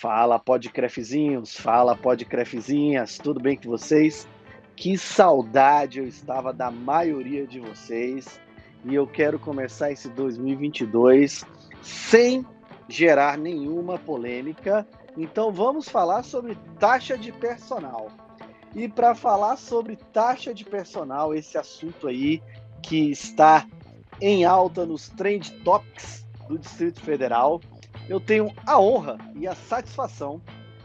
[0.00, 4.26] Fala, podcrefzinhos, fala, podcrefzinhas, tudo bem com vocês?
[4.74, 8.40] Que saudade eu estava da maioria de vocês
[8.82, 11.44] e eu quero começar esse 2022
[11.82, 12.46] sem
[12.88, 14.88] gerar nenhuma polêmica.
[15.18, 18.08] Então vamos falar sobre taxa de personal.
[18.74, 22.42] E para falar sobre taxa de personal, esse assunto aí
[22.82, 23.66] que está
[24.18, 27.60] em alta nos trend topics do Distrito Federal,
[28.10, 30.42] eu tenho a honra e a satisfação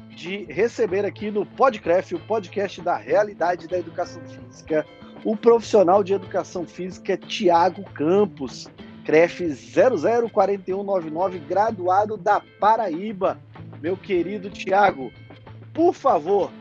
[0.09, 4.85] de receber aqui no Podcraft, o podcast da realidade da educação física,
[5.23, 8.69] o profissional de educação física Tiago Campos,
[9.03, 13.39] CREF 004199, graduado da Paraíba.
[13.81, 15.11] Meu querido Tiago,
[15.73, 16.51] por favor,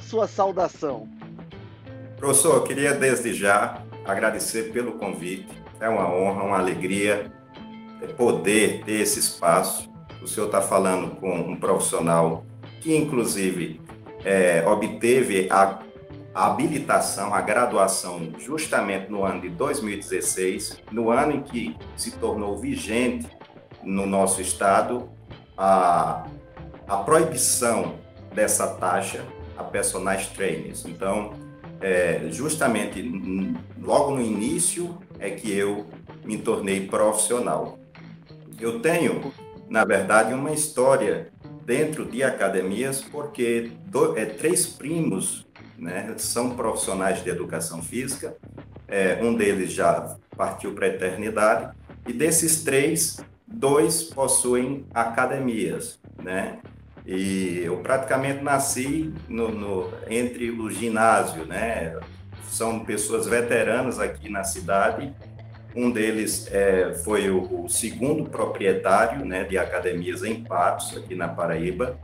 [0.00, 1.06] sua saudação.
[2.16, 5.62] Professor, eu queria desde já agradecer pelo convite.
[5.78, 7.30] É uma honra, uma alegria
[8.04, 9.90] poder ter esse espaço.
[10.22, 12.44] O senhor está falando com um profissional
[12.80, 13.80] que, inclusive,
[14.24, 15.80] é, obteve a,
[16.34, 22.56] a habilitação, a graduação, justamente no ano de 2016, no ano em que se tornou
[22.56, 23.26] vigente
[23.82, 25.08] no nosso estado
[25.56, 26.26] a,
[26.88, 27.94] a proibição
[28.34, 29.24] dessa taxa
[29.56, 30.84] a personagens trainers.
[30.84, 31.32] Então,
[31.80, 33.02] é, justamente
[33.80, 35.86] logo no início é que eu
[36.24, 37.78] me tornei profissional.
[38.60, 39.32] Eu tenho,
[39.68, 41.28] na verdade, uma história
[41.64, 45.46] dentro de academias, porque do, é, três primos
[45.78, 48.36] né, são profissionais de educação física,
[48.86, 51.74] é, um deles já partiu para a eternidade,
[52.06, 56.58] e desses três, dois possuem academias, né?
[57.06, 61.98] E eu praticamente nasci no, no, entre o ginásio, né?
[62.48, 65.14] São pessoas veteranas aqui na cidade
[65.76, 71.28] um deles é, foi o, o, segundo proprietário né, de academias em Patos, aqui na
[71.28, 71.98] Paraíba.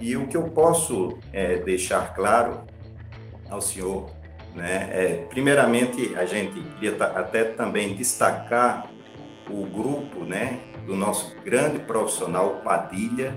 [0.00, 2.62] E o que eu posso é, deixar claro
[3.48, 4.10] ao senhor,
[4.54, 8.90] né, é, primeiramente, a gente queria até também destacar
[9.48, 13.36] o grupo né, do nosso grande profissional Padilha,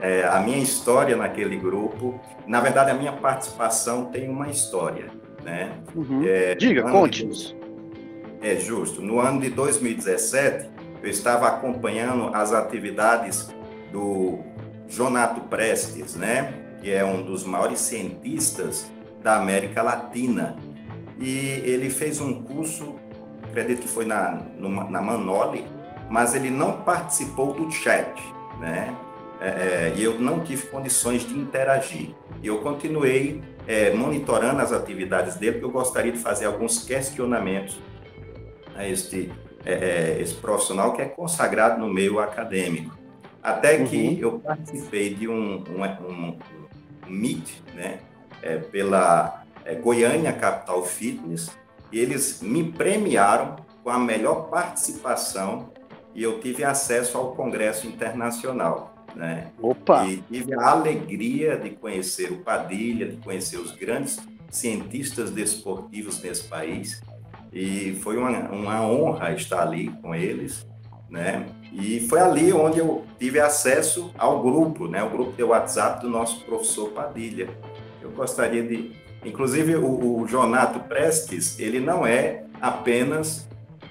[0.00, 2.20] é, a minha história naquele grupo.
[2.46, 5.10] Na verdade, a minha participação tem uma história.
[5.42, 5.72] Né?
[5.94, 6.22] Uhum.
[6.26, 7.59] É, Diga, conte-nos.
[8.42, 9.02] É justo.
[9.02, 10.70] No ano de 2017,
[11.02, 13.48] eu estava acompanhando as atividades
[13.92, 14.38] do
[14.88, 16.54] Jonato Prestes, né?
[16.80, 18.90] Que é um dos maiores cientistas
[19.22, 20.56] da América Latina.
[21.18, 22.94] E ele fez um curso,
[23.42, 25.66] acredito que foi na, na Manoli,
[26.08, 28.20] mas ele não participou do chat,
[28.58, 28.96] né?
[29.38, 32.14] É, é, e eu não tive condições de interagir.
[32.42, 37.78] E eu continuei é, monitorando as atividades dele, porque eu gostaria de fazer alguns questionamentos
[38.80, 39.30] a este
[39.64, 42.98] é, é, esse profissional que é consagrado no meio acadêmico.
[43.42, 44.18] Até que uhum.
[44.18, 46.38] eu participei de um, um, um,
[47.06, 48.00] um meet, né,
[48.42, 51.50] é, pela é, Goiânia Capital Fitness,
[51.92, 55.70] e eles me premiaram com a melhor participação
[56.14, 58.94] e eu tive acesso ao Congresso Internacional.
[59.14, 59.50] Né?
[59.60, 60.06] Opa!
[60.06, 64.18] E tive a alegria de conhecer o Padilha, de conhecer os grandes
[64.50, 67.00] cientistas desportivos desse país
[67.52, 70.66] e foi uma, uma honra estar ali com eles,
[71.08, 71.46] né?
[71.72, 75.02] E foi ali onde eu tive acesso ao grupo, né?
[75.02, 77.48] O grupo de WhatsApp do nosso professor Padilha.
[78.00, 78.92] Eu gostaria de,
[79.24, 83.48] inclusive o, o Jonato Prestes, ele não é apenas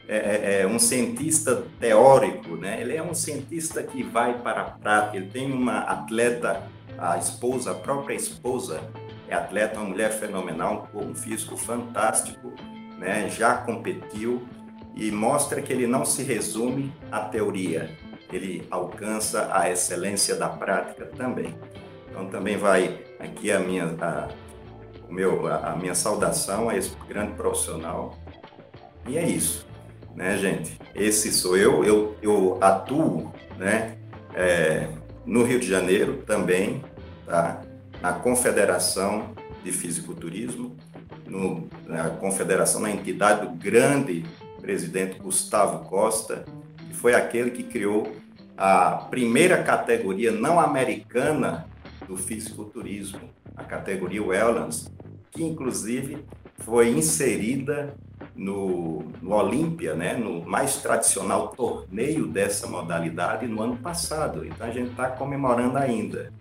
[0.07, 2.81] é, é, é, um cientista teórico, né?
[2.81, 5.17] Ele é um cientista que vai para a prática.
[5.17, 6.63] Ele tem uma atleta,
[6.97, 8.81] a esposa, a própria esposa
[9.27, 12.53] é atleta, uma mulher fenomenal, um físico fantástico
[12.99, 14.45] né, já competiu
[14.93, 17.89] e mostra que ele não se resume à teoria,
[18.31, 21.55] ele alcança a excelência da prática também.
[22.09, 24.27] Então também vai aqui a minha a,
[25.07, 28.17] o meu a, minha saudação a esse grande profissional.
[29.07, 29.65] E é isso,
[30.13, 30.77] né, gente?
[30.93, 31.83] Esse sou eu.
[31.83, 33.97] Eu, eu atuo, né,
[34.35, 34.89] é,
[35.25, 36.83] no Rio de Janeiro também,
[37.25, 37.61] tá?
[38.01, 40.75] Na Confederação de Fisiculturismo
[41.29, 44.25] no, na confederação, na entidade do grande
[44.61, 46.45] presidente Gustavo Costa,
[46.77, 48.11] que foi aquele que criou
[48.57, 51.65] a primeira categoria não americana
[52.07, 53.21] do fisiculturismo,
[53.55, 54.91] a categoria Wellness,
[55.31, 56.25] que inclusive
[56.57, 57.93] foi inserida
[58.35, 64.45] no, no Olímpia, né, no mais tradicional torneio dessa modalidade no ano passado.
[64.45, 66.31] Então a gente está comemorando ainda.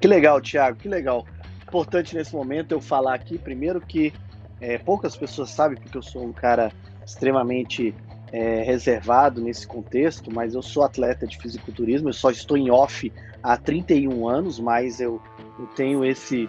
[0.00, 1.26] Que legal, Thiago, que legal
[1.74, 4.12] importante nesse momento eu falar aqui, primeiro, que
[4.60, 6.72] é, poucas pessoas sabem, porque eu sou um cara
[7.04, 7.92] extremamente
[8.32, 13.12] é, reservado nesse contexto, mas eu sou atleta de fisiculturismo, eu só estou em off
[13.42, 15.20] há 31 anos, mas eu,
[15.58, 16.48] eu tenho esse,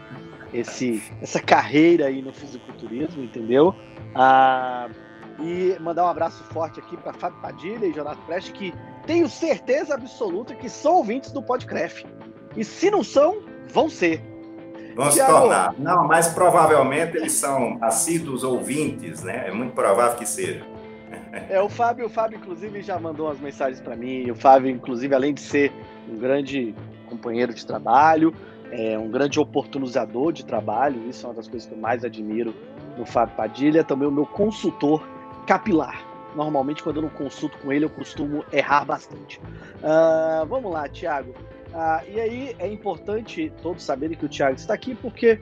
[0.53, 3.73] esse, essa carreira aí no fisiculturismo, entendeu?
[4.13, 4.87] Ah,
[5.39, 8.71] e mandar um abraço forte aqui para Fábio Padilha e Jonathan Preste, que
[9.07, 12.05] tenho certeza absoluta que são ouvintes do Podcraft.
[12.55, 14.34] E se não são, vão ser.
[14.95, 15.75] Vão se tornar.
[15.77, 19.47] Não, mas provavelmente eles são assíduos ouvintes, né?
[19.47, 20.65] É muito provável que seja.
[21.49, 24.31] É, o Fábio, o Fábio, inclusive, já mandou umas mensagens para mim.
[24.31, 25.71] O Fábio, inclusive, além de ser
[26.09, 26.73] um grande
[27.09, 28.33] companheiro de trabalho,
[28.71, 32.53] é um grande oportunizador de trabalho, isso é uma das coisas que eu mais admiro
[32.97, 35.05] no Fábio Padilha, também o meu consultor
[35.45, 36.01] capilar.
[36.35, 39.39] Normalmente, quando eu não consulto com ele, eu costumo errar bastante.
[39.77, 41.33] Uh, vamos lá, Tiago.
[41.75, 45.41] Uh, e aí é importante todos saberem que o Tiago está aqui, porque,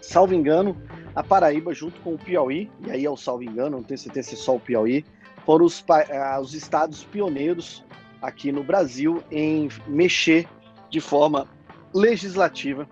[0.00, 0.74] salvo engano,
[1.14, 4.30] a Paraíba, junto com o Piauí, e aí é o salvo engano, não tenho certeza
[4.30, 5.04] se é só o Piauí,
[5.44, 7.84] foram os, uh, os estados pioneiros
[8.22, 10.48] aqui no Brasil em mexer
[10.88, 11.46] de forma
[11.92, 12.88] legislativa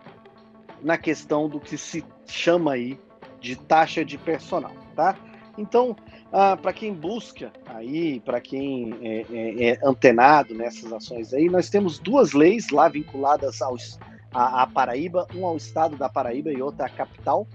[0.83, 3.01] na questão do que se chama aí
[3.41, 5.17] de taxa de personal, tá?
[5.57, 5.97] Então,
[6.33, 11.71] ah, para quem busca aí, para quem é, é, é, antenado nessas ações aí, nós
[11.71, 13.99] temos duas leis lá vinculadas aos,
[14.33, 17.47] a Paraíba, uma ao estado da Paraíba e outra à capital.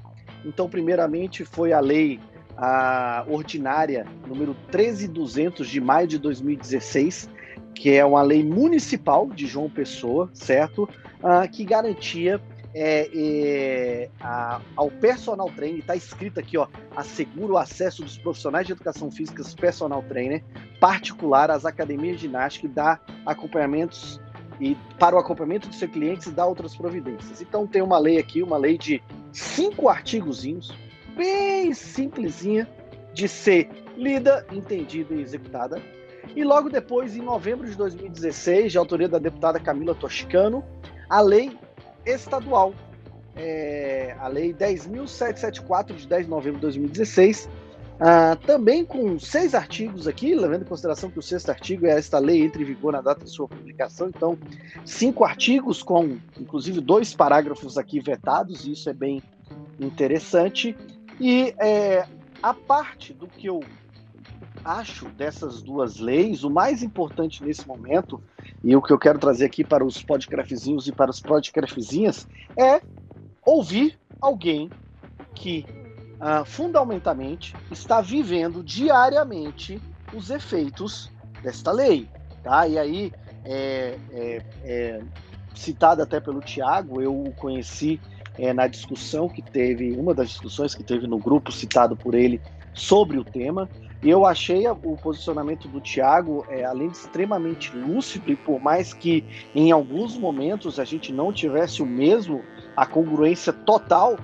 [0.44, 2.20] Então, primeiramente, foi a lei
[2.56, 7.30] a ordinária número 13200 de maio de 2016,
[7.74, 10.88] que é uma lei municipal de João Pessoa, certo?
[11.22, 12.40] Ah, que garantia
[12.74, 18.66] é, é, a, ao personal trainer, está escrito aqui, ó, assegura o acesso dos profissionais
[18.66, 20.44] de educação física, personal trainer,
[20.80, 24.20] particular às academias de ginástica e dá acompanhamentos
[24.60, 27.42] e para o acompanhamento dos seus clientes e dá outras providências.
[27.42, 30.72] Então tem uma lei aqui, uma lei de cinco artigozinhos,
[31.16, 32.68] bem simplesinha
[33.14, 35.82] de ser lida, entendida e executada.
[36.36, 40.64] E logo depois, em novembro de 2016, de autoria da deputada Camila Toscano,
[41.10, 41.56] a lei
[42.06, 42.74] estadual.
[43.36, 47.50] É, a Lei 10.774, de 10 de novembro de 2016,
[48.00, 52.20] ah, também com seis artigos aqui, levando em consideração que o sexto artigo é esta
[52.20, 54.38] lei entre em vigor na data de sua publicação, então
[54.84, 59.22] cinco artigos com, inclusive, dois parágrafos aqui vetados, e isso é bem
[59.80, 60.76] interessante.
[61.20, 62.06] E é,
[62.42, 63.62] a parte do que eu
[64.64, 68.22] acho dessas duas leis, o mais importante nesse momento,
[68.64, 72.28] e o que eu quero trazer aqui para os podcraftzinhos e para os podcraftzinhas,
[72.58, 72.82] é
[73.46, 74.70] ouvir alguém
[75.36, 75.66] que
[76.16, 79.82] uh, fundamentalmente está vivendo diariamente
[80.14, 81.12] os efeitos
[81.42, 82.08] desta lei.
[82.42, 82.68] Tá?
[82.68, 83.14] E aí,
[83.46, 85.02] é, é, é,
[85.54, 88.00] citado até pelo Tiago, eu o conheci
[88.38, 92.42] é, na discussão que teve, uma das discussões que teve no grupo citado por ele
[92.74, 93.70] sobre o tema.
[94.04, 99.24] Eu achei o posicionamento do Thiago, é, além de extremamente lúcido, e por mais que
[99.56, 102.42] em alguns momentos a gente não tivesse o mesmo,
[102.76, 104.18] a congruência total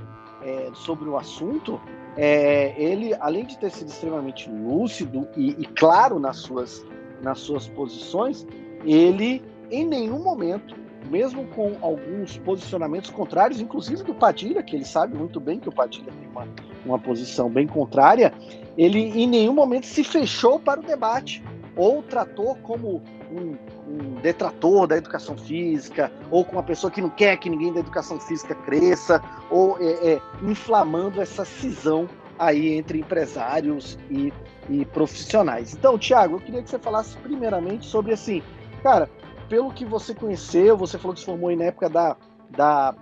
[0.44, 1.80] é, sobre o assunto,
[2.18, 6.86] é, ele, além de ter sido extremamente lúcido e, e claro nas suas,
[7.22, 8.46] nas suas posições,
[8.84, 9.42] ele
[9.72, 10.75] em nenhum momento
[11.10, 15.72] mesmo com alguns posicionamentos contrários, inclusive do Padilha, que ele sabe muito bem que o
[15.72, 16.48] Padilha tem uma,
[16.86, 18.34] uma posição bem contrária,
[18.78, 21.44] ele em nenhum momento se fechou para o debate
[21.75, 23.01] ou tratou como
[23.31, 23.56] um,
[23.88, 27.79] um, detrator da educação física, ou com uma pessoa que não quer que ninguém da
[27.79, 34.34] educação física cresça, ou é, é, inflamando essa cisão aí entre empresários e,
[34.70, 35.74] e profissionais.
[35.74, 38.41] Então, Tiago, eu queria que você falasse primeiramente sobre assim,
[38.82, 39.10] cara,
[39.50, 42.15] pelo que você conheceu, você falou que se formou aí na época da,
[42.51, 42.96] da,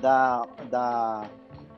[0.00, 1.22] da, da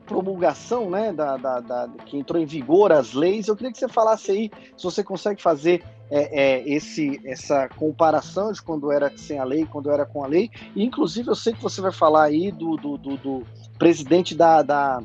[0.05, 3.47] promulgação, né, da, da, da, que entrou em vigor as leis.
[3.47, 8.51] Eu queria que você falasse aí se você consegue fazer é, é, esse, essa comparação
[8.51, 10.49] de quando era sem a lei, quando era com a lei.
[10.75, 14.61] E, inclusive, eu sei que você vai falar aí do, do, do, do presidente da,
[14.61, 15.01] da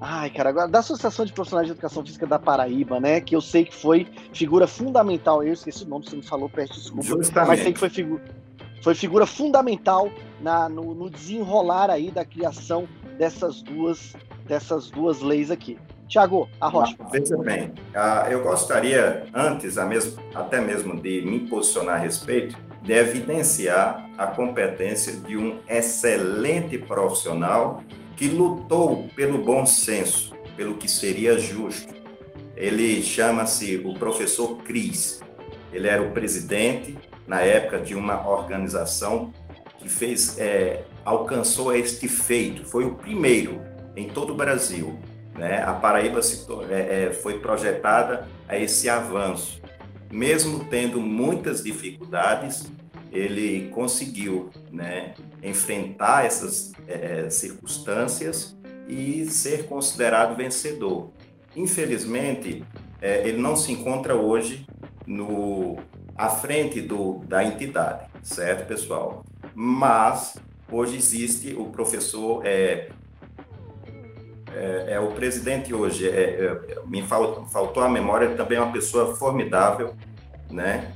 [0.00, 3.20] Ai, cara, agora da Associação de Profissionais de Educação Física da Paraíba, né?
[3.20, 5.42] Que eu sei que foi figura fundamental.
[5.42, 7.02] Eu esqueci o nome, você me falou, peço desculpa.
[7.02, 7.48] Justamente.
[7.48, 8.20] Mas sei que foi, figu
[8.82, 10.08] foi figura fundamental
[10.40, 12.88] na, no, no, desenrolar aí da criação
[13.18, 14.14] dessas duas,
[14.46, 15.76] dessas duas leis aqui.
[16.06, 16.96] Tiago, a rocha.
[17.10, 22.92] Veja bem, uh, eu gostaria, antes mesmo, até mesmo de me posicionar a respeito, de
[22.92, 27.82] evidenciar a competência de um excelente profissional
[28.18, 31.94] que lutou pelo bom senso, pelo que seria justo.
[32.56, 35.20] Ele chama-se o professor Cris.
[35.72, 36.98] Ele era o presidente
[37.28, 39.32] na época de uma organização
[39.78, 42.64] que fez é, alcançou este feito.
[42.64, 43.60] Foi o primeiro
[43.94, 44.98] em todo o Brasil.
[45.36, 45.62] Né?
[45.62, 49.62] A Paraíba se, é, é, foi projetada a esse avanço.
[50.10, 52.68] mesmo tendo muitas dificuldades,
[53.12, 61.10] ele conseguiu né, enfrentar essas é, circunstâncias e ser considerado vencedor.
[61.54, 62.64] Infelizmente,
[63.00, 64.66] é, ele não se encontra hoje
[65.06, 65.76] no
[66.16, 69.24] à frente do, da entidade, certo, pessoal?
[69.54, 70.36] Mas
[70.70, 72.88] hoje existe o professor é,
[74.52, 76.10] é, é o presidente hoje.
[76.86, 78.34] Me faltou, faltou a memória.
[78.34, 79.94] Também é uma pessoa formidável,
[80.50, 80.92] né?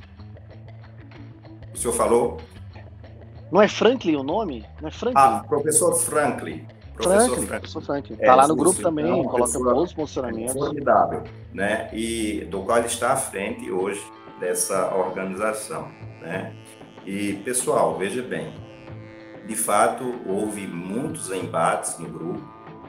[1.72, 2.38] O senhor falou?
[3.50, 4.64] Não é Franklin o nome?
[4.80, 5.20] Não é Franklin?
[5.20, 6.66] Ah, professor Franklin.
[6.94, 8.14] Professor Franklin, professor Franklin.
[8.14, 10.54] Está é, lá no grupo isso, também, então, coloca todos posicionamentos.
[10.54, 11.88] Formidável, né?
[11.92, 14.02] E do qual ele está à frente hoje
[14.38, 15.88] dessa organização,
[16.20, 16.54] né?
[17.04, 18.54] E, pessoal, veja bem,
[19.46, 22.48] de fato, houve muitos embates no grupo,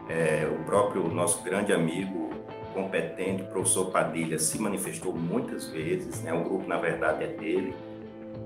[0.09, 2.29] é, o próprio nosso grande amigo,
[2.73, 6.33] competente, professor Padilha, se manifestou muitas vezes, né?
[6.33, 7.75] o grupo, na verdade, é dele,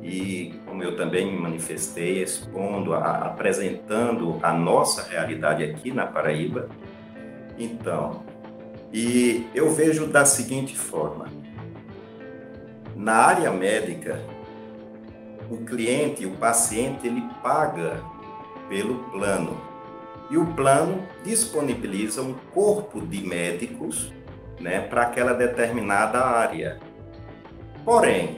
[0.01, 6.69] e como eu também me manifestei, expondo, a, apresentando a nossa realidade aqui na Paraíba.
[7.57, 8.23] Então,
[8.93, 11.27] e eu vejo da seguinte forma:
[12.95, 14.21] na área médica,
[15.49, 18.01] o cliente, o paciente, ele paga
[18.69, 19.59] pelo plano.
[20.29, 24.11] E o plano disponibiliza um corpo de médicos
[24.59, 26.79] né, para aquela determinada área.
[27.85, 28.37] Porém,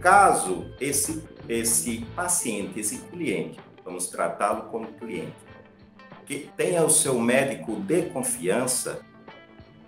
[0.00, 5.34] Caso esse, esse paciente, esse cliente, vamos tratá-lo como cliente,
[6.26, 9.00] que tenha o seu médico de confiança,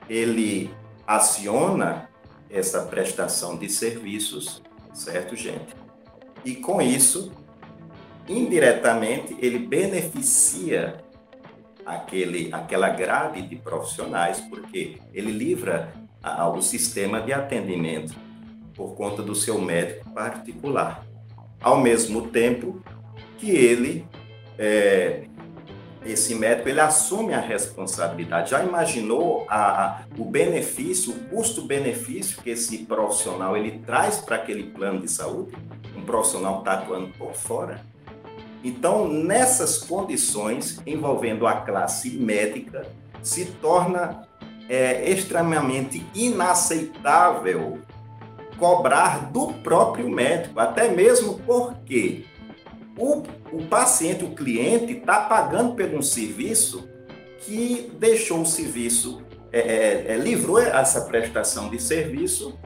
[0.09, 0.71] ele
[1.07, 2.09] aciona
[2.49, 4.63] essa prestação de serviços,
[4.93, 5.77] certo, gente?
[6.45, 7.31] E com isso,
[8.27, 11.05] indiretamente, ele beneficia
[11.87, 15.93] aquele, aquela grade de profissionais, porque ele livra
[16.55, 18.30] o sistema de atendimento
[18.81, 21.05] por conta do seu médico particular.
[21.61, 22.83] Ao mesmo tempo
[23.37, 24.07] que ele,
[24.59, 25.25] é,
[26.03, 28.53] esse médico, ele assume a responsabilidade.
[28.53, 34.71] Já imaginou a, a, o benefício, o custo-benefício que esse profissional ele traz para aquele
[34.71, 35.55] plano de saúde?
[35.95, 37.85] Um profissional está atuando por fora?
[38.65, 42.87] Então, nessas condições, envolvendo a classe médica,
[43.23, 44.27] se torna
[44.71, 47.79] é, extremamente inaceitável
[48.61, 52.27] cobrar do próprio médico, até mesmo porque
[52.97, 56.87] o, o paciente, o cliente, está pagando por um serviço
[57.41, 62.57] que deixou o serviço, é, é, é, livrou essa prestação de serviço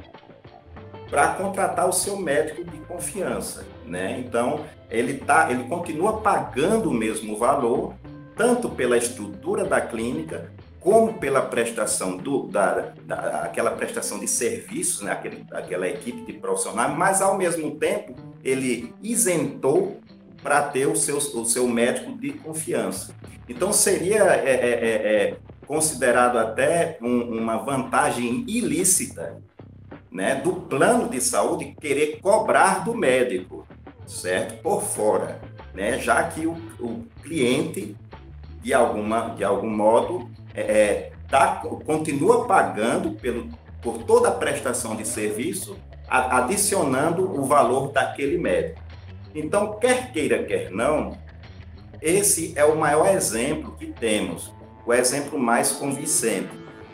[1.09, 4.19] para contratar o seu médico de confiança, né?
[4.19, 7.95] Então ele tá, ele continua pagando o mesmo valor
[8.37, 10.51] tanto pela estrutura da clínica
[10.85, 16.35] como pela prestação do, da, da, aquela prestação de serviços, né, Aquele, aquela equipe de
[16.35, 18.15] profissionais, mas ao mesmo tempo
[18.45, 19.99] ele isentou
[20.43, 23.15] para ter o seu, o seu médico de confiança.
[23.49, 25.37] Então seria é, é, é, é
[25.67, 29.43] considerado até um, uma vantagem ilícita
[30.13, 33.67] né, do plano de saúde querer cobrar do médico,
[34.07, 34.61] certo?
[34.61, 35.41] Por fora,
[35.73, 35.99] né?
[35.99, 37.97] já que o, o cliente,
[38.63, 43.49] de, alguma, de algum modo, é, tá, continua pagando pelo,
[43.83, 45.77] por toda a prestação de serviço,
[46.09, 48.81] a, adicionando o valor daquele médico.
[49.35, 51.19] Então, quer queira, quer não,
[52.01, 54.53] esse é o maior exemplo que temos,
[54.87, 56.51] o exemplo mais convincente.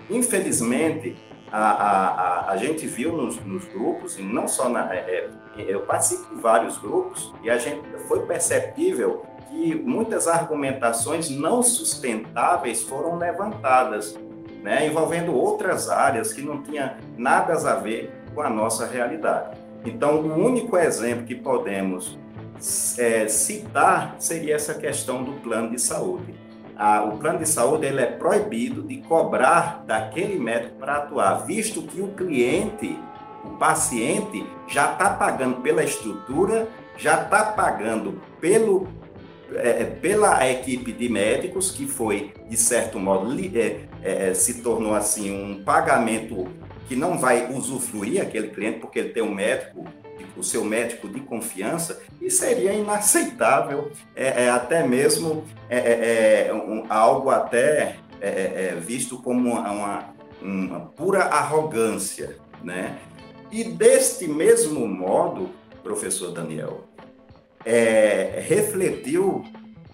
[0.09, 1.17] Infelizmente,
[1.52, 4.95] a, a, a, a gente viu nos, nos, grupos, e não só na.
[4.95, 11.28] É, é, eu participo de vários grupos, e a gente foi perceptível que muitas argumentações
[11.28, 14.19] não sustentáveis foram levantadas,
[14.62, 19.59] né, envolvendo outras áreas que não tinha nada a ver com a nossa realidade.
[19.85, 22.19] Então, o único exemplo que podemos
[22.99, 26.35] é, citar seria essa questão do plano de saúde.
[27.12, 32.00] O plano de saúde ele é proibido de cobrar daquele médico para atuar, visto que
[32.00, 32.99] o cliente,
[33.45, 38.88] o paciente, já está pagando pela estrutura, já está pagando pelo
[39.57, 44.95] é, é, pela equipe de médicos, que foi, de certo modo, é, é, se tornou
[44.95, 46.47] assim um pagamento
[46.88, 49.85] que não vai usufruir aquele cliente, porque ele tem um médico,
[50.37, 55.45] o seu médico de confiança, e seria inaceitável, é, é até mesmo
[56.66, 57.97] um, algo até
[58.80, 62.99] visto como uma, uma, uma pura arrogância, né?
[63.50, 65.50] E deste mesmo modo,
[65.83, 66.85] professor Daniel,
[67.64, 69.45] é, refletiu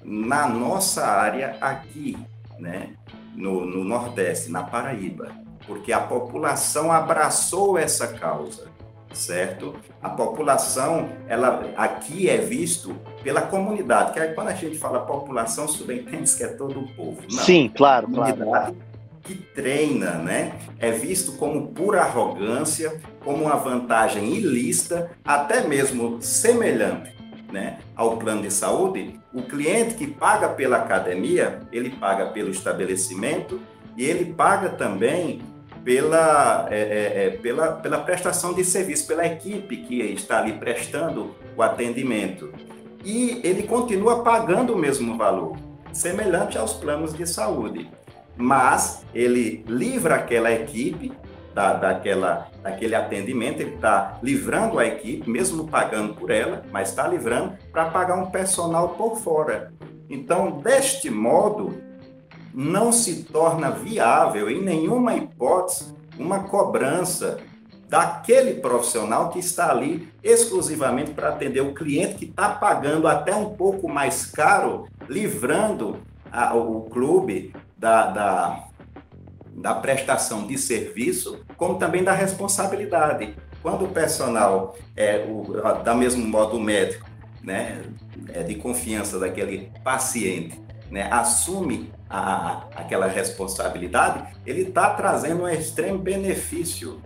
[0.05, 2.17] na nossa área aqui,
[2.59, 2.91] né,
[3.35, 5.31] no, no Nordeste, na Paraíba,
[5.67, 8.69] porque a população abraçou essa causa,
[9.13, 9.75] certo?
[10.01, 15.67] A população, ela aqui é visto pela comunidade, que é quando a gente fala população,
[15.67, 17.21] subentende que é todo o povo.
[17.23, 18.77] Não, Sim, claro, claro.
[19.23, 20.57] Que treina, né?
[20.79, 27.16] É visto como pura arrogância, como uma vantagem ilícita, até mesmo semelhante
[27.51, 33.61] né, ao plano de saúde, o cliente que paga pela academia, ele paga pelo estabelecimento
[33.97, 35.41] e ele paga também
[35.85, 41.35] pela, é, é, é, pela, pela prestação de serviço, pela equipe que está ali prestando
[41.57, 42.53] o atendimento.
[43.05, 45.57] E ele continua pagando o mesmo valor,
[45.93, 47.89] semelhante aos planos de saúde.
[48.37, 51.13] Mas ele livra aquela equipe
[51.57, 57.09] da, daquela, daquele atendimento, ele está livrando a equipe, mesmo pagando por ela, mas está
[57.09, 59.73] livrando para pagar um personal por fora.
[60.07, 61.81] Então, deste modo,
[62.53, 67.39] não se torna viável, em nenhuma hipótese, uma cobrança
[67.89, 73.55] daquele profissional que está ali exclusivamente para atender o cliente que está pagando até um
[73.55, 75.97] pouco mais caro, livrando
[76.31, 78.65] a, o clube da, da,
[79.67, 83.35] da prestação de serviço, como também da responsabilidade.
[83.61, 85.43] Quando o personal, é, o,
[85.83, 87.05] da mesmo modo o médico,
[87.43, 87.83] né,
[88.33, 95.99] é de confiança daquele paciente, né, assume a, aquela responsabilidade, ele está trazendo um extremo
[95.99, 97.03] benefício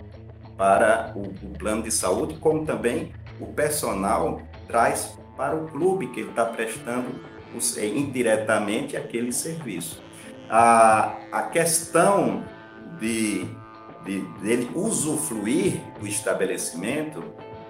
[0.58, 6.20] para o, o, plano de saúde, como também o personal traz para o clube que
[6.20, 7.08] ele está prestando
[7.78, 10.09] é, indiretamente aquele serviço.
[10.50, 12.44] A, a questão
[12.98, 13.46] de,
[14.04, 17.22] de dele usufruir do estabelecimento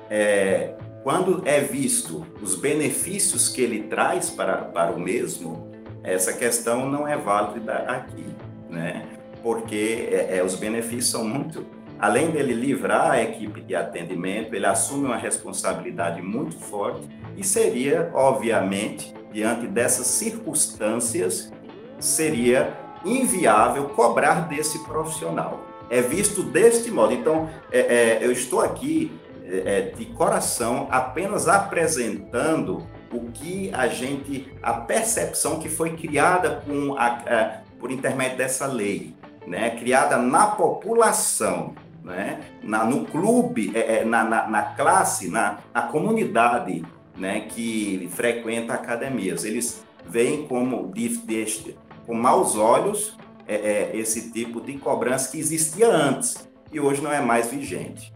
[0.08, 5.70] é, quando é visto os benefícios que ele traz para, para o mesmo,
[6.02, 8.26] essa questão não é válida aqui,
[8.68, 9.06] né?
[9.42, 11.64] Porque é, é, os benefícios são muito.
[11.98, 17.06] Além dele livrar a equipe de atendimento, ele assume uma responsabilidade muito forte
[17.36, 21.52] e seria, obviamente, diante dessas circunstâncias,
[22.00, 25.60] seria inviável cobrar desse profissional.
[25.88, 27.12] É visto deste modo.
[27.12, 29.12] Então, é, é, eu estou aqui
[29.44, 36.62] é, é de coração apenas apresentando o que a gente, a percepção que foi criada
[36.64, 39.14] com a, a, por intermédio dessa lei,
[39.46, 41.74] né, criada na população,
[42.04, 46.84] né, na, no clube, é, é, na, na, na, classe, na, na comunidade
[47.16, 49.44] né, que frequenta academias.
[49.44, 51.76] Eles veem como deste,
[52.10, 57.12] com maus olhos é, é, esse tipo de cobrança que existia antes e hoje não
[57.12, 58.12] é mais vigente.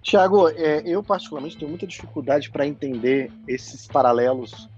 [0.00, 4.70] Tiago, é, eu particularmente tenho muita dificuldade para entender esses paralelos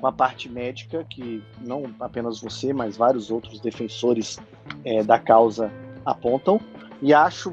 [0.00, 4.38] com a parte médica, que não apenas você, mas vários outros defensores
[4.84, 5.72] é, da causa
[6.04, 6.60] apontam,
[7.00, 7.52] e acho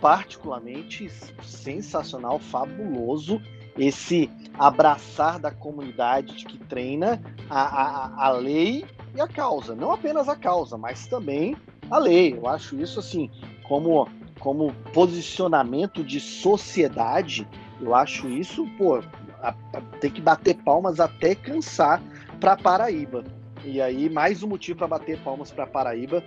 [0.00, 1.10] particularmente
[1.42, 3.40] sensacional, fabuloso
[3.78, 7.20] esse abraçar da comunidade de que treina
[7.50, 9.74] a, a, a lei e a causa.
[9.74, 11.56] Não apenas a causa, mas também
[11.90, 12.34] a lei.
[12.34, 13.30] Eu acho isso assim,
[13.68, 17.48] como como posicionamento de sociedade,
[17.80, 18.96] eu acho isso, pô,
[19.40, 22.02] a, a, tem que bater palmas até cansar
[22.40, 23.24] para Paraíba.
[23.64, 26.22] E aí, mais um motivo para bater palmas para Paraíba,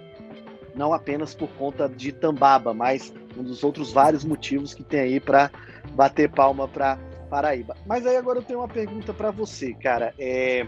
[0.76, 5.20] não apenas por conta de Tambaba, mas um dos outros vários motivos que tem aí
[5.20, 5.52] para
[5.92, 6.98] bater palma para
[7.30, 7.76] Paraíba.
[7.86, 10.13] Mas aí agora eu tenho uma pergunta para você, cara.
[10.20, 10.68] É...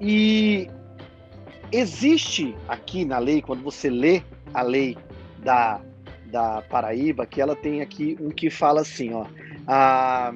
[0.00, 0.68] E
[1.72, 4.96] existe aqui na lei, quando você lê a lei
[5.38, 5.80] da
[6.30, 9.26] da Paraíba, que ela tem aqui um que fala assim, ó.
[9.66, 10.32] A,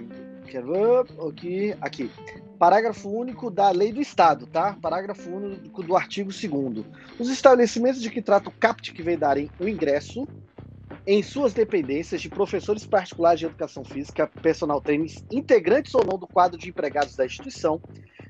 [0.61, 1.29] ver?
[1.29, 2.11] Aqui, aqui.
[2.59, 4.77] Parágrafo único da lei do Estado, tá?
[4.81, 6.87] Parágrafo único do artigo 2
[7.19, 10.27] Os estabelecimentos de que trata o CAPT que darem o ingresso
[11.07, 16.27] em suas dependências de professores particulares de educação física, personal trainers, integrantes ou não do
[16.27, 17.81] quadro de empregados da instituição,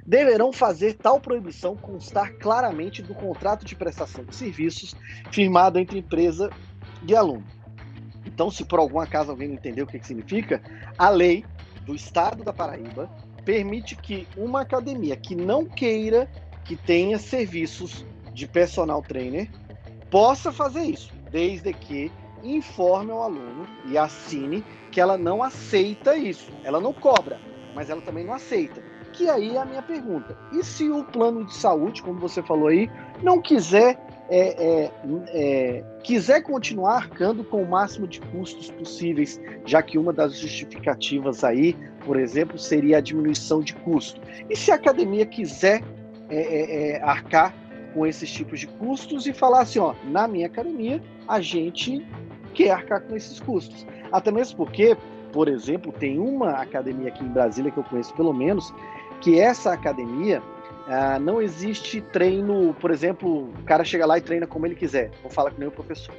[0.05, 4.95] deverão fazer tal proibição constar claramente do contrato de prestação de serviços
[5.31, 6.51] firmado entre empresa
[7.03, 7.45] de aluno.
[8.27, 10.63] Então, se por algum acaso alguém não entendeu o que, que significa,
[10.97, 11.45] a lei
[11.85, 13.11] do Estado da Paraíba
[13.45, 16.29] permite que uma academia que não queira
[16.65, 19.51] que tenha serviços de personal trainer
[20.11, 22.11] possa fazer isso, desde que
[22.43, 26.51] informe ao aluno e assine que ela não aceita isso.
[26.63, 27.41] Ela não cobra,
[27.75, 28.83] mas ela também não aceita.
[29.13, 30.37] Que aí é a minha pergunta.
[30.53, 32.91] E se o plano de saúde, como você falou aí,
[33.23, 33.99] não quiser
[34.35, 34.93] é, é,
[35.29, 41.45] é, quiser continuar arcando com o máximo de custos possíveis, já que uma das justificativas
[41.45, 44.21] aí, por exemplo, seria a diminuição de custo.
[44.49, 45.83] E se a academia quiser
[46.31, 47.55] é, é, é, arcar
[47.93, 52.03] com esses tipos de custos e falar assim, ó, na minha academia a gente
[52.55, 53.87] quer arcar com esses custos.
[54.11, 54.97] Até mesmo porque,
[55.31, 58.73] por exemplo, tem uma academia aqui em Brasília que eu conheço pelo menos,
[59.23, 60.43] que essa academia
[60.87, 65.11] ah, não existe treino, por exemplo, o cara chega lá e treina como ele quiser.
[65.23, 66.15] Vou falar com o professor.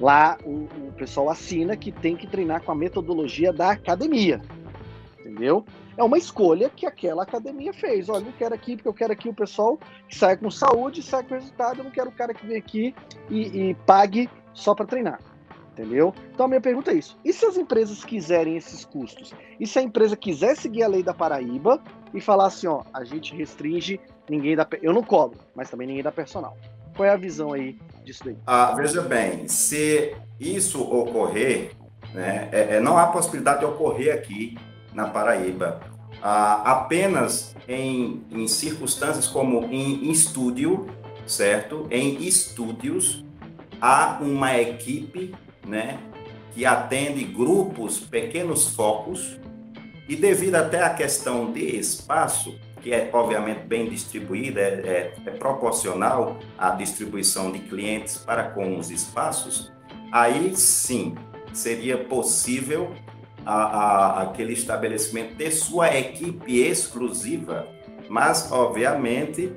[0.00, 4.40] Lá o, o pessoal assina que tem que treinar com a metodologia da academia.
[5.20, 5.64] Entendeu?
[5.96, 8.08] É uma escolha que aquela academia fez.
[8.08, 11.22] Olha, eu quero aqui porque eu quero aqui o pessoal que sai com saúde, sai
[11.22, 11.78] com resultado.
[11.78, 12.94] Eu não quero o cara que vem aqui
[13.30, 15.20] e, e pague só para treinar.
[15.72, 16.14] Entendeu?
[16.32, 17.18] Então a minha pergunta é isso.
[17.22, 19.34] E se as empresas quiserem esses custos?
[19.60, 21.82] E se a empresa quiser seguir a lei da Paraíba
[22.16, 24.66] e falar assim, ó, a gente restringe, ninguém dá.
[24.82, 26.56] Eu não cobro, mas também ninguém dá personal.
[26.96, 28.38] Qual é a visão aí disso daí?
[28.46, 31.72] Ah, veja bem, se isso ocorrer,
[32.14, 34.56] né, é, é, não há possibilidade de ocorrer aqui
[34.94, 35.78] na Paraíba.
[36.22, 40.86] Ah, apenas em, em circunstâncias como em, estúdio,
[41.26, 41.86] certo?
[41.90, 43.22] Em estúdios,
[43.78, 45.34] há uma equipe
[45.66, 45.98] né,
[46.54, 49.38] que atende grupos, pequenos focos,
[50.08, 55.30] e devido até à questão de espaço, que é obviamente bem distribuída, é, é, é,
[55.32, 59.72] proporcional à distribuição de clientes para com os espaços,
[60.12, 61.16] aí sim
[61.52, 62.94] seria possível
[63.44, 67.66] a, a, aquele estabelecimento ter sua equipe exclusiva,
[68.08, 69.52] mas obviamente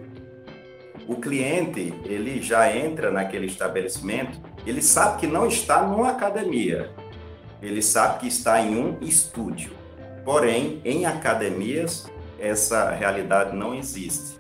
[1.07, 6.91] o cliente ele já entra naquele estabelecimento, ele sabe que não está numa academia,
[7.62, 9.78] ele sabe que está em um estúdio.
[10.29, 14.37] Porém, em academias, essa realidade não existe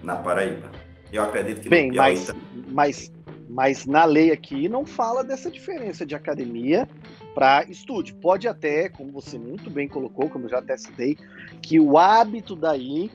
[0.00, 0.70] na Paraíba.
[1.12, 2.32] Eu acredito que Bem, mas,
[2.68, 3.12] mas,
[3.48, 6.88] mas na lei aqui não fala dessa diferença de academia
[7.34, 8.14] para estúdio.
[8.14, 11.18] Pode até, como você muito bem colocou, como eu já até citei,
[11.60, 13.10] que o hábito daí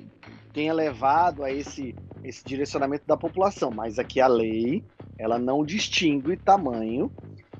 [0.51, 4.83] tenha levado a esse, esse direcionamento da população, mas aqui a lei
[5.17, 7.09] ela não distingue tamanho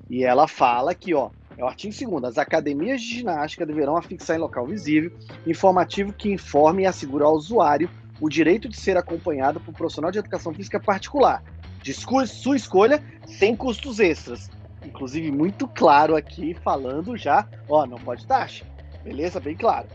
[0.10, 4.38] e ela fala que, ó, é o artigo 2 As academias de ginástica deverão afixar
[4.38, 5.12] em local visível
[5.46, 7.90] informativo que informe e assegure ao usuário
[8.22, 11.44] o direito de ser acompanhado por profissional de educação física particular,
[11.82, 14.50] de sua escolha, sem custos extras.
[14.86, 18.66] Inclusive, muito claro aqui, falando já, ó, não pode taxa.
[19.04, 19.40] Beleza?
[19.40, 19.88] Bem claro.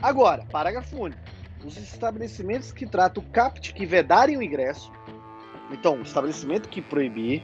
[0.00, 1.20] Agora, parágrafo único
[1.64, 4.92] os estabelecimentos que tratam CAPT que vedarem o ingresso,
[5.70, 7.42] então, o estabelecimento que proibir,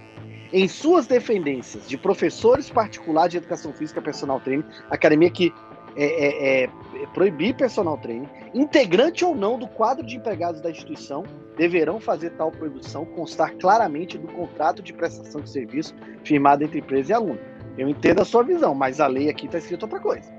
[0.52, 5.52] em suas dependências de professores particulares de educação física personal training, academia que
[5.96, 10.70] é, é, é, é, proibir personal training, integrante ou não do quadro de empregados da
[10.70, 11.22] instituição,
[11.56, 17.12] deverão fazer tal proibição constar claramente do contrato de prestação de serviço firmado entre empresa
[17.12, 17.38] e aluno.
[17.78, 20.32] Eu entendo a sua visão, mas a lei aqui está escrita outra coisa.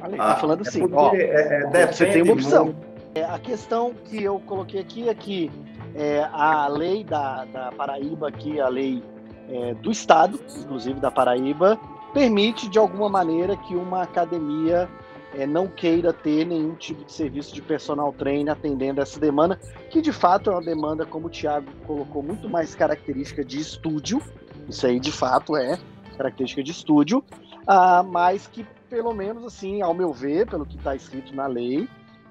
[0.00, 2.74] A lei está ah, falando assim, ó, é, você tem uma opção.
[3.14, 5.50] É, a questão que eu coloquei aqui é que
[5.94, 9.02] é, a lei da, da Paraíba, aqui, a lei
[9.48, 11.78] é, do Estado, inclusive da Paraíba,
[12.12, 14.88] permite de alguma maneira que uma academia
[15.34, 19.58] é, não queira ter nenhum tipo de serviço de personal trainer atendendo essa demanda,
[19.90, 24.22] que de fato é uma demanda, como o Thiago colocou, muito mais característica de estúdio.
[24.68, 25.78] Isso aí de fato é
[26.16, 27.24] característica de estúdio,
[27.66, 31.88] ah, mas que pelo menos assim, ao meu ver, pelo que está escrito na lei,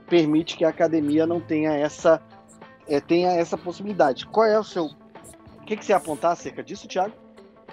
[0.09, 2.21] permite que a academia não tenha essa,
[2.87, 4.25] é, tenha essa possibilidade.
[4.25, 4.89] Qual é o seu.
[5.67, 7.13] Que, que você ia apontar acerca disso, Tiago?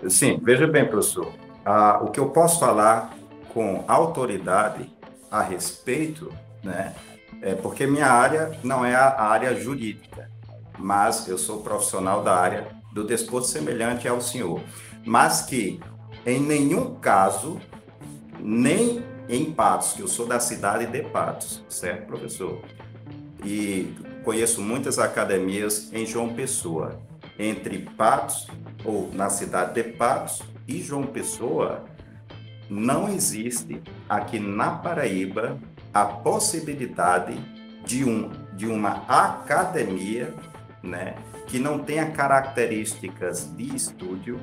[0.09, 1.33] Sim, veja bem, professor.
[1.64, 3.14] Ah, o que eu posso falar
[3.54, 4.92] com autoridade
[5.30, 6.30] a respeito,
[6.62, 6.92] né,
[7.40, 10.28] é porque minha área não é a área jurídica,
[10.76, 14.61] mas eu sou profissional da área do desporto semelhante ao senhor.
[15.07, 15.80] Mas que
[16.26, 17.61] em nenhum caso,
[18.40, 22.61] nem em Patos, que eu sou da cidade de Patos, certo, professor?
[23.44, 27.00] E conheço muitas academias em João Pessoa.
[27.38, 28.47] Entre Patos,
[28.85, 31.85] ou na cidade de Patos, e João Pessoa,
[32.68, 35.59] não existe aqui na Paraíba
[35.92, 37.35] a possibilidade
[37.85, 40.35] de, um, de uma academia
[40.83, 41.14] né,
[41.47, 44.40] que não tenha características de estúdio.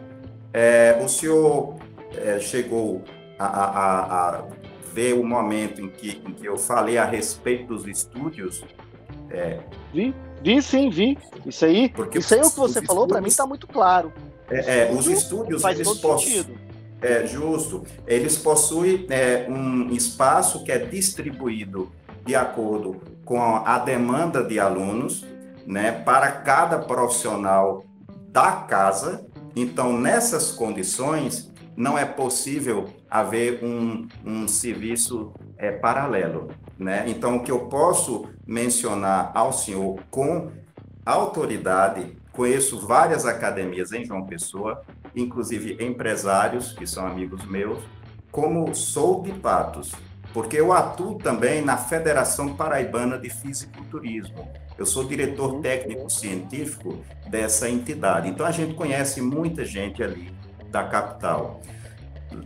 [0.53, 1.77] É, o senhor
[2.15, 3.03] é, chegou
[3.37, 4.43] a, a, a,
[4.93, 8.63] ver o momento em que, em que eu falei a respeito dos estúdios.
[9.29, 9.59] É...
[9.93, 11.17] Vi, vi sim, vi.
[11.45, 14.11] Isso aí, Porque isso aí é o que você falou, para mim está muito claro.
[14.49, 16.53] É, é, os estúdios faz todo sentido.
[17.01, 17.83] É justo.
[18.05, 21.91] Eles possuem é, um espaço que é distribuído
[22.25, 25.25] de acordo com a demanda de alunos,
[25.65, 27.83] né, para cada profissional
[28.29, 29.25] da casa.
[29.55, 36.49] Então, nessas condições, não é possível haver um, um serviço é, paralelo.
[36.81, 37.05] Né?
[37.07, 40.49] Então, o que eu posso mencionar ao senhor com
[41.05, 44.81] autoridade, conheço várias academias em João Pessoa,
[45.15, 47.83] inclusive empresários, que são amigos meus,
[48.31, 49.91] como sou de Patos,
[50.33, 54.51] porque eu atuo também na Federação Paraibana de Fisiculturismo.
[54.75, 55.61] Eu sou diretor uhum.
[55.61, 56.97] técnico científico
[57.29, 58.27] dessa entidade.
[58.27, 60.33] Então a gente conhece muita gente ali
[60.71, 61.61] da capital.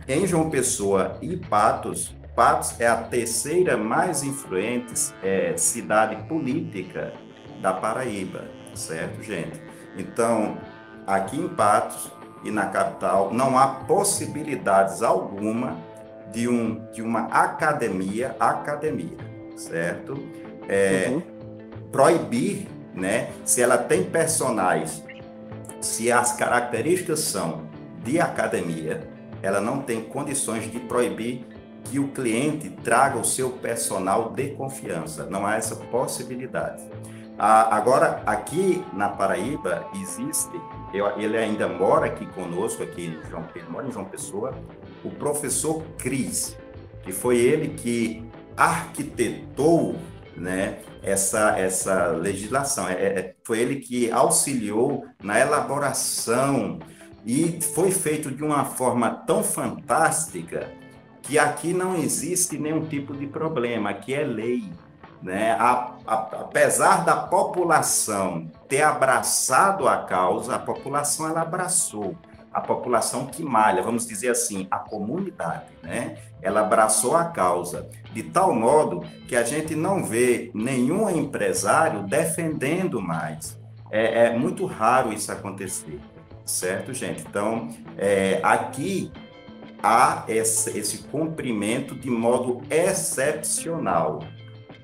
[0.06, 7.14] Em João Pessoa e Patos, Patos é a terceira mais influente é, cidade política
[7.62, 8.44] da Paraíba,
[8.74, 9.58] certo, gente?
[9.96, 10.58] Então,
[11.06, 12.12] aqui em Patos
[12.44, 15.78] e na capital, não há possibilidades alguma
[16.30, 19.16] de, um, de uma academia, academia,
[19.56, 20.22] certo?
[20.68, 21.22] É, uhum.
[21.90, 23.30] Proibir, né?
[23.46, 25.02] Se ela tem personagens,
[25.80, 27.62] se as características são
[28.04, 29.08] de academia,
[29.42, 31.55] ela não tem condições de proibir
[31.90, 35.26] que o cliente traga o seu personal de confiança.
[35.26, 36.82] Não há essa possibilidade.
[37.38, 40.58] Ah, agora, aqui na Paraíba, existe,
[40.94, 44.54] eu, ele ainda mora aqui conosco, aqui João, ele mora em João Pessoa,
[45.04, 46.56] o professor Cris,
[47.02, 48.24] que foi ele que
[48.56, 49.96] arquitetou
[50.34, 56.78] né, essa, essa legislação, é, é, foi ele que auxiliou na elaboração
[57.24, 60.72] e foi feito de uma forma tão fantástica
[61.26, 64.70] que aqui não existe nenhum tipo de problema, aqui é lei.
[65.20, 65.52] Né?
[65.52, 72.16] A, a, apesar da população ter abraçado a causa, a população ela abraçou.
[72.52, 76.16] A população que malha, vamos dizer assim, a comunidade, né?
[76.40, 82.98] Ela abraçou a causa de tal modo que a gente não vê nenhum empresário defendendo
[82.98, 83.58] mais.
[83.90, 86.00] É, é muito raro isso acontecer,
[86.46, 87.22] certo, gente?
[87.28, 89.12] Então, é, aqui
[89.86, 94.20] há esse, esse cumprimento de modo excepcional,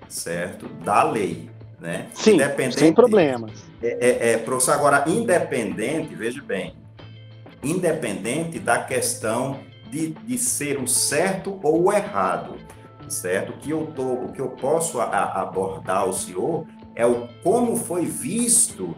[0.09, 0.69] certo?
[0.85, 2.09] Da lei, né?
[2.15, 2.39] Sim,
[2.71, 3.65] sem problemas.
[3.83, 6.77] É, é, é, professor, agora, independente, veja bem,
[7.65, 9.59] independente da questão
[9.91, 12.57] de, de ser o certo ou o errado,
[13.09, 13.51] certo?
[13.51, 17.75] O que eu, tô, o que eu posso a, abordar o senhor é o como
[17.75, 18.95] foi visto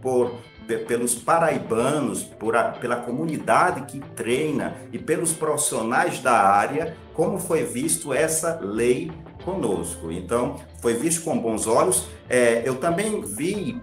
[0.00, 0.32] por
[0.76, 7.64] pelos paraibanos, por a, pela comunidade que treina e pelos profissionais da área, como foi
[7.64, 9.10] visto essa lei
[9.44, 10.12] conosco.
[10.12, 12.08] Então, foi visto com bons olhos.
[12.28, 13.80] É, eu também vi,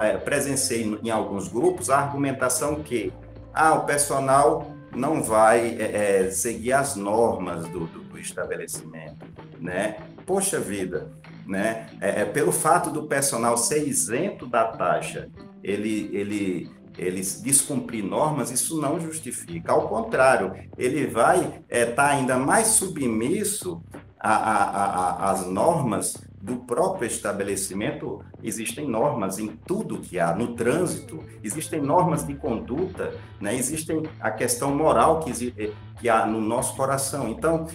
[0.00, 3.12] é, presenciei em alguns grupos a argumentação que
[3.52, 9.24] ah, o personal não vai é, é, seguir as normas do, do, estabelecimento,
[9.60, 9.98] né?
[10.26, 11.12] Poxa vida,
[11.46, 11.86] né?
[12.00, 15.28] É, é, pelo fato do personal ser isento da taxa
[15.68, 19.72] ele, ele, ele descumprir normas, isso não justifica.
[19.72, 23.82] Ao contrário, ele vai estar é, tá ainda mais submisso
[24.18, 28.24] às normas do próprio estabelecimento.
[28.42, 33.54] Existem normas em tudo que há, no trânsito, existem normas de conduta, né?
[33.54, 37.28] existem a questão moral que, eh, que há no nosso coração.
[37.28, 37.66] Então,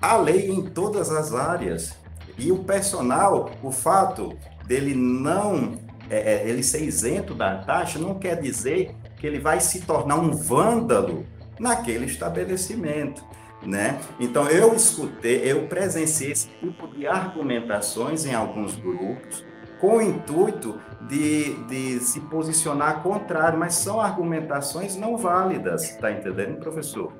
[0.00, 1.98] há lei em todas as áreas.
[2.38, 4.34] E o personal, o fato
[4.66, 9.60] dele não é, é, ele ser isento da taxa não quer dizer que ele vai
[9.60, 11.24] se tornar um vândalo
[11.58, 13.24] naquele estabelecimento.
[13.62, 14.00] Né?
[14.18, 19.44] Então eu escutei, eu presenciei esse tipo de argumentações em alguns grupos
[19.78, 26.58] com o intuito de, de se posicionar contrário, mas são argumentações não válidas, está entendendo,
[26.58, 27.12] professor?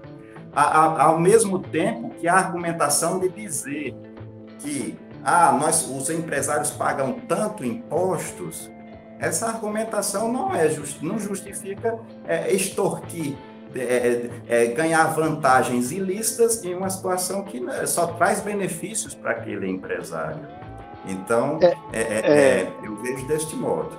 [0.53, 3.95] A, a, ao mesmo tempo que a argumentação de dizer
[4.59, 8.71] que ah, nós, os empresários pagam tanto impostos,
[9.21, 13.37] essa argumentação não é just, não justifica é, extorquir,
[13.75, 19.33] é, é, é, ganhar vantagens ilícitas em uma situação que né, só traz benefícios para
[19.33, 20.41] aquele empresário.
[21.07, 21.59] Então,
[21.93, 23.97] é, é, eu vejo deste modo.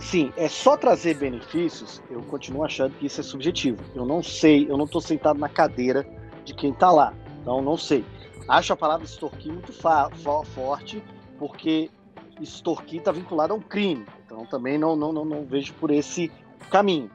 [0.00, 3.78] Sim, é só trazer benefícios, eu continuo achando que isso é subjetivo.
[3.94, 6.04] Eu não sei, eu não estou sentado na cadeira
[6.44, 8.04] de quem está lá, então não sei.
[8.48, 11.02] Acho a palavra extorquir muito forte,
[11.38, 11.90] porque
[12.40, 14.06] extorquir está vinculado a um crime.
[14.24, 16.30] Então também não, não, não, não vejo por esse
[16.70, 17.10] caminho.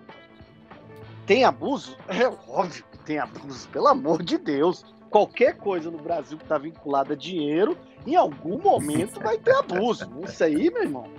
[1.25, 1.97] Tem abuso?
[2.07, 4.83] É óbvio que tem abuso, pelo amor de Deus.
[5.09, 10.07] Qualquer coisa no Brasil que está vinculada a dinheiro, em algum momento vai ter abuso.
[10.23, 11.11] Isso aí, meu irmão.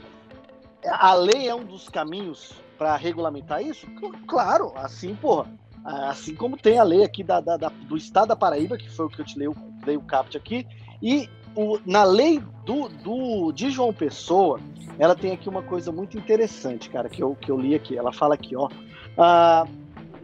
[0.86, 3.86] A lei é um dos caminhos para regulamentar isso?
[4.26, 5.52] Claro, assim, porra.
[5.84, 9.06] Assim como tem a lei aqui da, da, da, do estado da Paraíba, que foi
[9.06, 9.48] o que eu te dei,
[9.84, 10.66] dei o caput aqui,
[11.02, 14.60] e o, na lei do, do, de João Pessoa,
[14.98, 17.96] ela tem aqui uma coisa muito interessante, cara, que eu, que eu li aqui.
[17.96, 18.68] Ela fala aqui, ó.
[19.16, 19.66] Ah,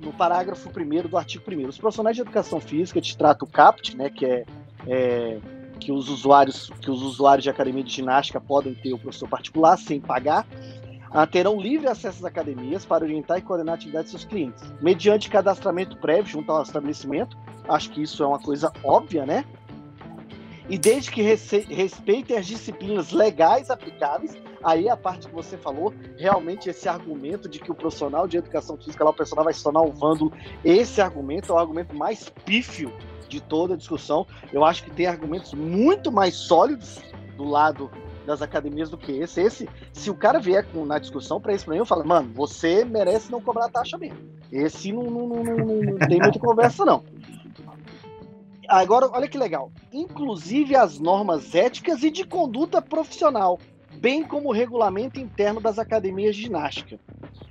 [0.00, 4.10] no parágrafo 1 do artigo 1 Os profissionais de educação física de trato CAPT, né,
[4.10, 4.44] que é,
[4.86, 5.38] é,
[5.80, 9.76] que os usuários que os usuários de academia de ginástica podem ter o professor particular
[9.76, 10.46] sem pagar.
[11.10, 14.62] ah, terão livre acesso às academias para orientar e coordenar a atividade de seus clientes,
[14.80, 17.36] mediante cadastramento prévio junto ao estabelecimento.
[17.68, 19.44] Acho que isso é uma coisa óbvia, né?
[20.68, 26.68] E desde que respeitem as disciplinas legais aplicáveis, aí a parte que você falou, realmente
[26.68, 29.82] esse argumento de que o profissional de educação física lá, o personal vai se tornar
[29.82, 30.32] um vândalo,
[30.64, 32.92] esse argumento é o argumento mais pífio
[33.28, 34.26] de toda a discussão.
[34.52, 37.00] Eu acho que tem argumentos muito mais sólidos
[37.36, 37.90] do lado
[38.26, 39.40] das academias do que esse.
[39.40, 42.32] Esse, se o cara vier com, na discussão para isso para mim, eu falo, mano,
[42.34, 44.18] você merece não cobrar taxa mesmo.
[44.50, 47.04] Esse não, não, não, não, não tem muita conversa, não.
[48.68, 49.70] Agora, olha que legal.
[49.92, 53.58] Inclusive as normas éticas e de conduta profissional,
[54.00, 56.98] bem como o regulamento interno das academias de ginástica,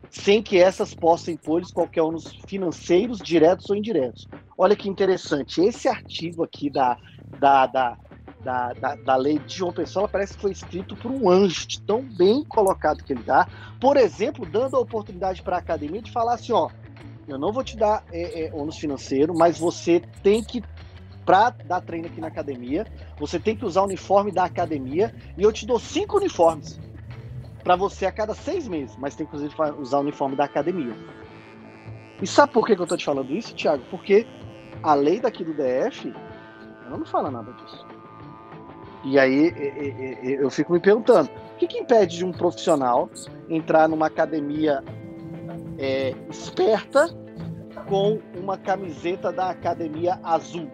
[0.10, 4.28] sem que essas possam impor qualquer ônus financeiros, diretos ou indiretos.
[4.58, 5.62] Olha que interessante.
[5.62, 6.98] Esse artigo aqui da,
[7.40, 7.98] da, da,
[8.44, 11.82] da, da, da lei de João Pessoa parece que foi escrito por um anjo, de
[11.82, 13.48] tão bem colocado que ele dá.
[13.82, 16.70] Por exemplo, dando a oportunidade para a academia de falar assim: ó,
[17.28, 20.62] eu não vou te dar é, é, ônus financeiro, mas você tem que
[21.26, 22.86] para dar treino aqui na academia,
[23.20, 26.80] você tem que usar o uniforme da academia e eu te dou cinco uniformes
[27.64, 30.96] para você a cada seis meses, mas tem que usar o uniforme da academia.
[32.22, 33.84] E sabe por que, eu tô te falando isso, Thiago?
[33.90, 34.26] Porque
[34.84, 36.14] a lei daqui do DF
[36.86, 37.86] ela não fala nada disso.
[39.04, 39.54] E aí
[40.24, 43.10] eu fico me perguntando, o que, que impede de um profissional
[43.50, 44.84] entrar numa academia
[45.78, 47.08] é, esperta
[47.88, 50.70] com uma camiseta da academia azul?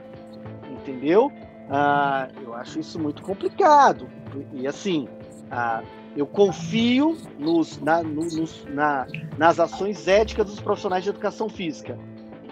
[0.81, 1.31] Entendeu?
[1.69, 4.07] Ah, eu acho isso muito complicado.
[4.53, 5.07] E assim,
[5.49, 5.81] ah,
[6.15, 11.97] eu confio nos, na, nos, na, nas ações éticas dos profissionais de educação física,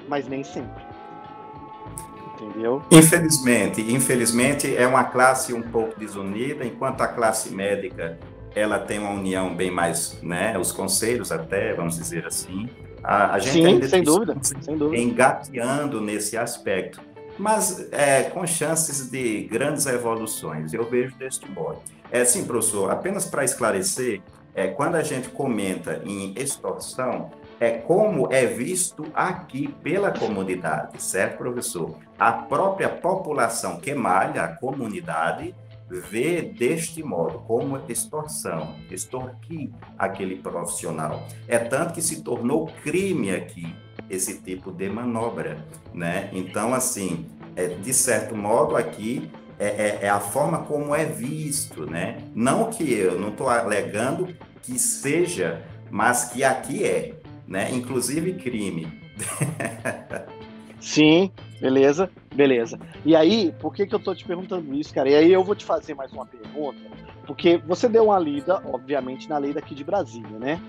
[0.08, 0.88] mas nem sempre.
[2.36, 2.82] Entendeu?
[2.90, 8.18] Infelizmente, infelizmente é uma classe um pouco desunida, enquanto a classe médica
[8.56, 12.70] ela tem uma união bem mais, né, os conselhos até, vamos dizer assim.
[13.04, 15.02] A, a gente Sim, ainda sem dúvida, sem dúvida.
[15.02, 17.02] engateando nesse aspecto
[17.40, 20.74] mas é, com chances de grandes evoluções.
[20.74, 21.82] Eu vejo deste modo.
[22.12, 24.22] É, sim, professor, apenas para esclarecer,
[24.54, 31.38] é, quando a gente comenta em extorsão, é como é visto aqui pela comunidade, certo,
[31.38, 31.96] professor?
[32.18, 35.56] A própria população que malha a comunidade
[35.90, 41.24] vê deste modo, como extorsão, extorquir aquele profissional.
[41.48, 43.76] É tanto que se tornou crime aqui
[44.10, 46.30] esse tipo de manobra, né?
[46.34, 51.86] Então, assim, é, de certo modo aqui é, é, é, a forma como é visto,
[51.86, 52.20] né?
[52.34, 57.16] Não que eu não estou alegando que seja, mas que aqui é,
[57.48, 57.70] né?
[57.72, 58.88] Inclusive crime.
[60.80, 62.80] Sim, beleza, beleza.
[63.04, 65.10] E aí, por que, que eu tô te perguntando isso, cara?
[65.10, 66.80] E aí eu vou te fazer mais uma pergunta,
[67.28, 70.62] porque você deu uma lida, obviamente, na lei daqui de Brasília, né?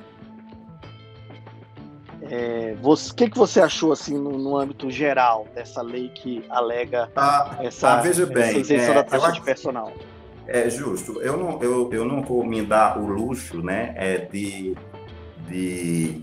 [2.22, 7.10] É, o que, que você achou assim no, no, âmbito geral dessa lei que alega
[7.16, 9.92] ah, essa, ah, veja bem, essa isenção é, da taxa de personal?
[10.46, 11.20] É justo.
[11.22, 14.76] Eu não, eu, eu não vou me dar o luxo né, é de,
[15.48, 16.22] de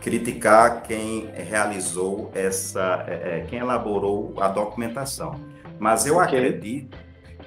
[0.00, 5.40] criticar quem realizou essa, é, é, quem elaborou a documentação.
[5.78, 6.38] Mas eu okay.
[6.38, 6.98] acredito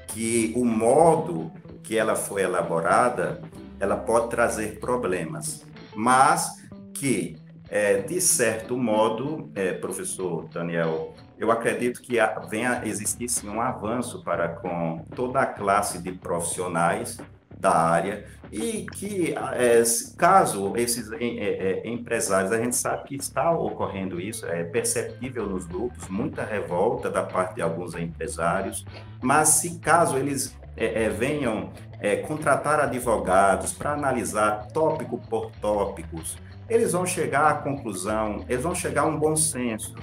[0.07, 1.51] que o modo
[1.83, 3.41] que ela foi elaborada,
[3.79, 6.61] ela pode trazer problemas, mas
[6.93, 7.37] que,
[7.71, 12.17] é, de certo modo, é, professor Daniel, eu acredito que
[12.49, 17.17] venha existir sim um avanço para com toda a classe de profissionais
[17.57, 19.81] da área e que, é,
[20.17, 25.65] caso esses é, é, empresários, a gente sabe que está ocorrendo isso, é perceptível nos
[25.65, 28.85] grupos, muita revolta da parte de alguns empresários,
[29.21, 36.37] mas se caso eles é, é, venham é, contratar advogados para analisar tópico por tópicos,
[36.71, 39.93] eles vão chegar à conclusão, eles vão chegar a um bom senso,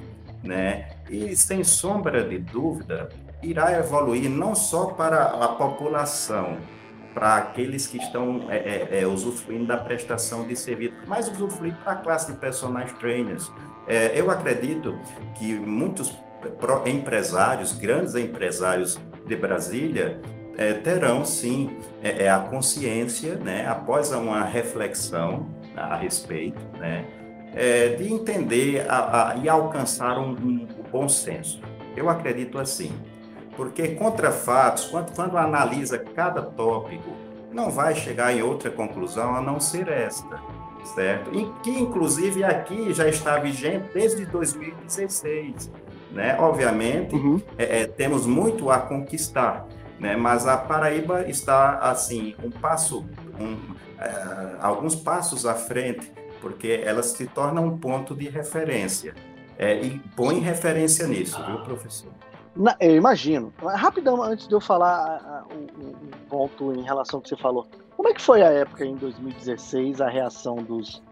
[0.44, 0.90] né?
[1.08, 3.08] E sem sombra de dúvida,
[3.42, 6.58] irá evoluir não só para a população,
[7.14, 11.92] para aqueles que estão é, é, é, usufruindo da prestação de serviço, mas usufruir para
[11.92, 13.50] a classe de personagens trainers.
[13.86, 14.98] É, eu acredito
[15.36, 16.14] que muitos
[16.84, 20.20] empresários, grandes empresários de Brasília,
[20.58, 25.46] é, terão sim é, a consciência, né, após uma reflexão
[25.76, 27.04] a respeito, né,
[27.96, 31.60] de entender a, a, e alcançar um, um bom senso.
[31.96, 32.92] Eu acredito assim.
[33.56, 37.10] Porque contra fatos, quando, quando analisa cada tópico,
[37.52, 40.40] não vai chegar em outra conclusão a não ser esta,
[40.94, 41.34] certo?
[41.34, 45.72] E que, inclusive, aqui já está vigente desde 2016.
[46.12, 46.36] Né?
[46.38, 47.40] Obviamente, uhum.
[47.58, 49.66] é, é, temos muito a conquistar,
[49.98, 50.16] né?
[50.16, 53.04] mas a Paraíba está, assim, um passo,
[53.40, 53.56] um,
[54.60, 59.14] alguns passos à frente, porque elas se tornam um ponto de referência.
[59.58, 62.12] É, e põe referência nisso, viu, professor?
[62.54, 63.52] Na, eu imagino.
[63.60, 67.66] Rapidão, antes de eu falar um, um ponto em relação ao que você falou.
[67.96, 71.02] Como é que foi a época em 2016, a reação dos,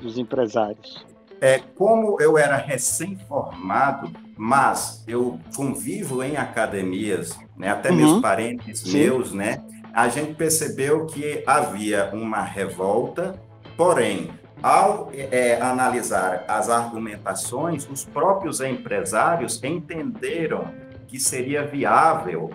[0.00, 1.04] dos empresários?
[1.40, 7.96] É, como eu era recém-formado, mas eu convivo em academias, né, até uhum.
[7.96, 8.98] meus parentes Sim.
[8.98, 9.62] meus, né,
[9.96, 13.34] a gente percebeu que havia uma revolta,
[13.78, 14.30] porém,
[14.62, 20.66] ao é, analisar as argumentações, os próprios empresários entenderam
[21.08, 22.50] que seria viável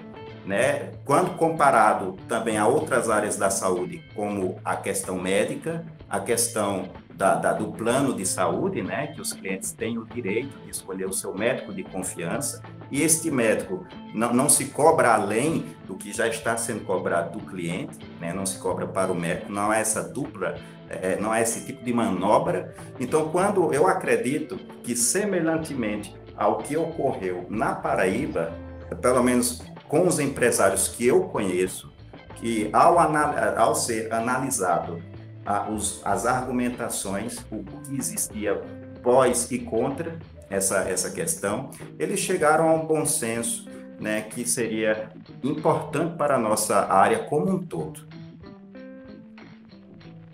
[0.45, 0.91] né?
[1.05, 6.89] Quando comparado também a outras áreas da saúde, como a questão médica, a questão
[7.22, 9.07] da, da, do plano de saúde, né?
[9.13, 13.30] Que os clientes têm o direito de escolher o seu médico de confiança e este
[13.30, 18.34] médico não, não se cobra além do que já está sendo cobrado do cliente, né?
[18.34, 20.55] Não se cobra para o médico, não é essa dupla
[20.89, 22.74] é, não é esse tipo de manobra.
[22.99, 28.51] Então, quando eu acredito que, semelhantemente ao que ocorreu na Paraíba,
[28.99, 31.93] pelo menos com os empresários que eu conheço,
[32.36, 35.01] que ao, ao ser analisado
[35.45, 38.61] a, os, as argumentações, o que existia
[39.01, 40.17] pós e contra
[40.49, 43.67] essa, essa questão, eles chegaram a um bom senso
[43.99, 45.09] né, que seria
[45.43, 48.01] importante para a nossa área como um todo.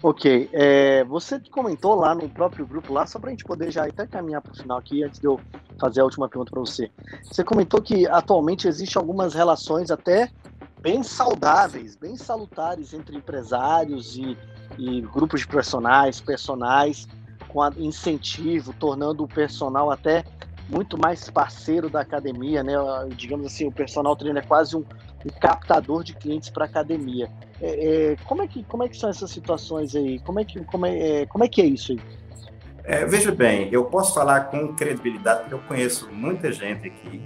[0.02, 3.86] Ok, é, você comentou lá no próprio grupo, lá, só para a gente poder já
[3.86, 5.40] até caminhar para o final aqui, antes de eu
[5.80, 6.92] fazer a última pergunta para você.
[7.24, 10.30] Você comentou que atualmente existem algumas relações até
[10.80, 14.38] bem saudáveis, bem salutares entre empresários e,
[14.78, 17.08] e grupos de personagens, personagens,
[17.48, 20.24] com incentivo, tornando o personal até
[20.70, 22.74] muito mais parceiro da academia, né?
[23.16, 24.84] Digamos assim, o personal treino é quase um,
[25.26, 27.30] um captador de clientes para a academia.
[27.62, 30.20] É, é, como, é que, como é que são essas situações aí?
[30.20, 32.00] Como é que, como é, é, como é, que é isso aí?
[32.84, 37.22] É, veja bem, eu posso falar com credibilidade porque eu conheço muita gente aqui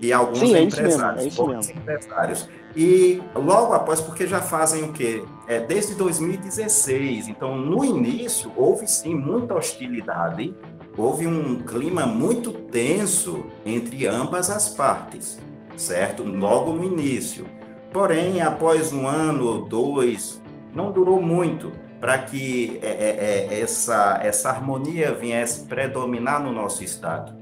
[0.00, 2.48] e alguns sim, é empresários, mesmo, é empresários.
[2.76, 5.24] E logo após, porque já fazem o quê?
[5.46, 7.28] É, desde 2016.
[7.28, 10.54] Então, no início, houve sim muita hostilidade,
[10.96, 15.38] houve um clima muito tenso entre ambas as partes,
[15.76, 16.24] certo?
[16.24, 17.46] Logo no início.
[17.92, 20.42] Porém, após um ano ou dois,
[20.74, 21.70] não durou muito
[22.00, 27.34] para que é, é, é, essa, essa harmonia viesse predominar no nosso Estado.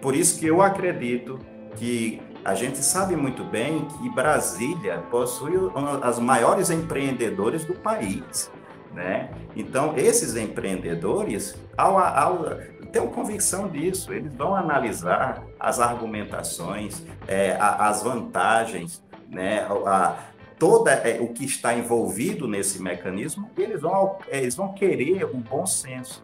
[0.00, 1.38] Por isso que eu acredito
[1.76, 5.54] que a gente sabe muito bem que Brasília possui
[6.02, 8.50] as maiores empreendedores do país.
[8.92, 9.30] Né?
[9.56, 12.44] Então, esses empreendedores, ao, ao,
[12.92, 20.16] tenho convicção disso, eles vão analisar as argumentações, é, as vantagens, né, a,
[20.58, 25.64] toda é, o que está envolvido nesse mecanismo, eles vão, eles vão querer um bom
[25.64, 26.22] senso.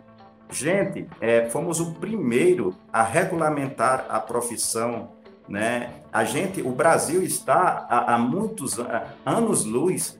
[0.51, 5.11] Gente, é, fomos o primeiro a regulamentar a profissão,
[5.49, 5.91] né?
[6.13, 8.77] A gente, o Brasil está há, há muitos
[9.25, 10.19] anos-luz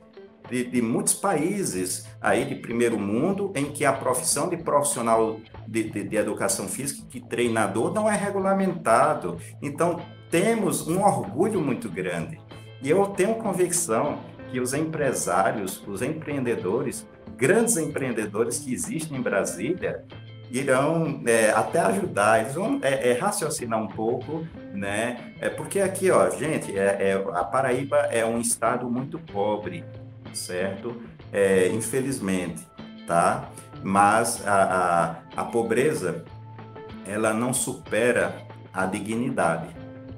[0.49, 5.83] de, de, muitos países aí de primeiro mundo em que a profissão de profissional de,
[5.83, 9.37] de, de educação física, que treinador, não é regulamentado.
[9.61, 12.39] Então, temos um orgulho muito grande.
[12.81, 14.19] E eu tenho convicção
[14.51, 20.03] que os empresários, os empreendedores, grandes empreendedores que existem em Brasília,
[20.51, 25.33] irão é, até ajudar, eles vão é, é, raciocinar um pouco, né?
[25.39, 29.83] É porque aqui, ó, gente, é, é a Paraíba é um estado muito pobre,
[30.33, 31.01] certo?
[31.31, 32.65] É, infelizmente,
[33.05, 33.49] tá?
[33.83, 36.25] Mas a, a, a pobreza,
[37.07, 38.35] ela não supera
[38.73, 39.67] a dignidade.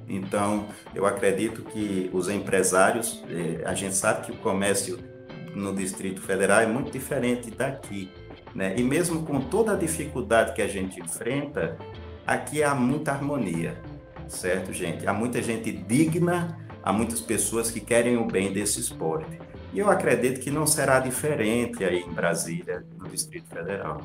[0.08, 3.22] Então, eu acredito que os empresários,
[3.64, 4.98] a gente sabe que o comércio
[5.54, 8.10] no Distrito Federal é muito diferente daqui,
[8.54, 8.74] né?
[8.76, 11.76] E mesmo com toda a dificuldade que a gente enfrenta,
[12.26, 13.76] aqui há muita harmonia,
[14.28, 15.06] certo, gente?
[15.06, 19.38] Há muita gente digna, há muitas pessoas que querem o bem desse esporte.
[19.72, 24.02] E eu acredito que não será diferente aí em Brasília, no Distrito Federal.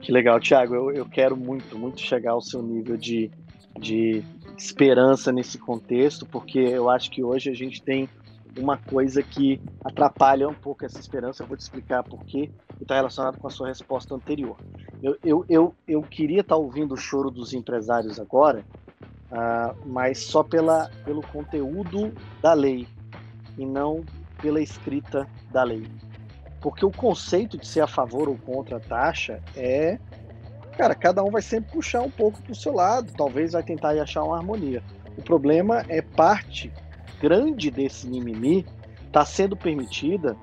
[0.00, 0.74] Que legal, Thiago.
[0.74, 3.30] Eu, eu quero muito, muito chegar ao seu nível de,
[3.78, 4.24] de
[4.58, 8.08] esperança nesse contexto, porque eu acho que hoje a gente tem
[8.58, 11.42] uma coisa que atrapalha um pouco essa esperança.
[11.42, 14.56] Eu vou te explicar por quê e está relacionado com a sua resposta anterior.
[15.02, 18.64] Eu, eu, eu, eu queria estar tá ouvindo o choro dos empresários agora,
[19.30, 22.86] uh, mas só pela, pelo conteúdo da lei
[23.56, 24.04] e não
[24.40, 25.86] pela escrita da lei.
[26.60, 29.98] Porque o conceito de ser a favor ou contra a taxa é
[30.80, 34.24] cara, cada um vai sempre puxar um pouco pro seu lado, talvez vai tentar achar
[34.24, 34.82] uma harmonia.
[35.18, 36.72] O problema é parte
[37.20, 38.64] grande desse mimimi
[39.12, 40.36] tá sendo permitida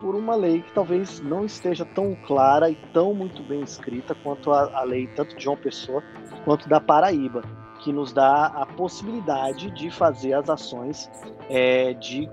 [0.00, 4.52] por uma lei que talvez não esteja tão clara e tão muito bem escrita quanto
[4.52, 6.02] a, a lei tanto de João Pessoa
[6.44, 7.42] quanto da Paraíba,
[7.80, 11.10] que nos dá a possibilidade de fazer as ações
[11.48, 12.28] é, de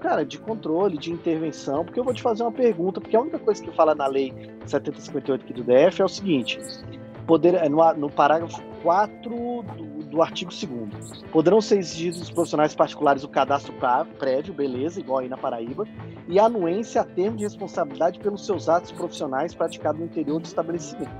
[0.00, 3.38] cara, de controle, de intervenção, porque eu vou te fazer uma pergunta, porque a única
[3.38, 4.32] coisa que fala na lei
[4.66, 6.58] 7058 aqui do DF é o seguinte:
[7.26, 9.30] poder, no, no parágrafo 4
[9.76, 13.74] do, do artigo 2 poderão ser exigidos dos profissionais particulares o cadastro
[14.18, 15.86] prévio, beleza, igual aí na Paraíba,
[16.26, 21.10] e anuência a termo de responsabilidade pelos seus atos profissionais praticados no interior do estabelecimento.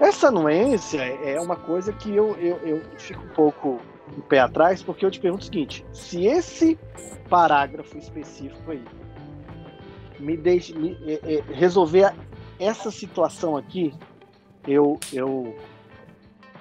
[0.00, 3.80] Essa anuência é uma coisa que eu, eu, eu fico um pouco
[4.16, 6.78] o pé atrás, porque eu te pergunto o seguinte: se esse
[7.28, 8.82] parágrafo específico aí
[10.20, 12.12] me deixe me, é, é, resolver
[12.58, 13.92] essa situação aqui,
[14.66, 15.56] eu, eu,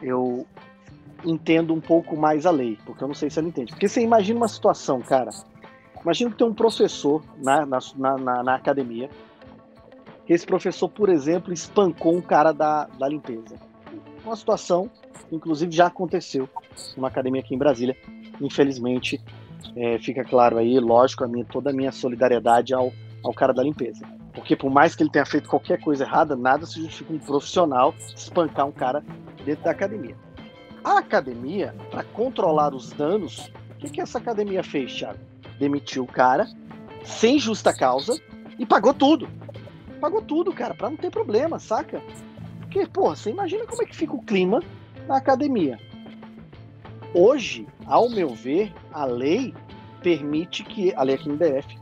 [0.01, 0.45] eu
[1.25, 3.71] entendo um pouco mais a lei, porque eu não sei se ela entende.
[3.71, 5.31] Porque você imagina uma situação, cara.
[6.01, 9.09] Imagina que tem um professor na, na, na, na academia.
[10.25, 13.55] Que esse professor, por exemplo, espancou um cara da, da limpeza.
[14.23, 14.89] Uma situação
[15.31, 16.47] inclusive já aconteceu
[16.95, 17.95] numa academia aqui em Brasília.
[18.39, 19.21] Infelizmente,
[19.75, 22.91] é, fica claro aí, lógico, a minha, toda a minha solidariedade ao,
[23.23, 24.05] ao cara da limpeza.
[24.33, 27.93] Porque por mais que ele tenha feito qualquer coisa errada, nada se justifica um profissional
[28.15, 29.03] espancar um cara
[29.47, 30.15] dentro da academia.
[30.83, 35.19] A academia, para controlar os danos, o que, que essa academia fez, Thiago?
[35.57, 36.47] Demitiu o cara,
[37.05, 38.19] sem justa causa,
[38.59, 39.29] e pagou tudo.
[40.01, 42.01] Pagou tudo, cara, para não ter problema, saca?
[42.59, 44.61] Porque, porra, você imagina como é que fica o clima
[45.07, 45.79] na academia.
[47.13, 49.53] Hoje, ao meu ver, a lei
[50.03, 51.79] permite que, a lei aqui no DF,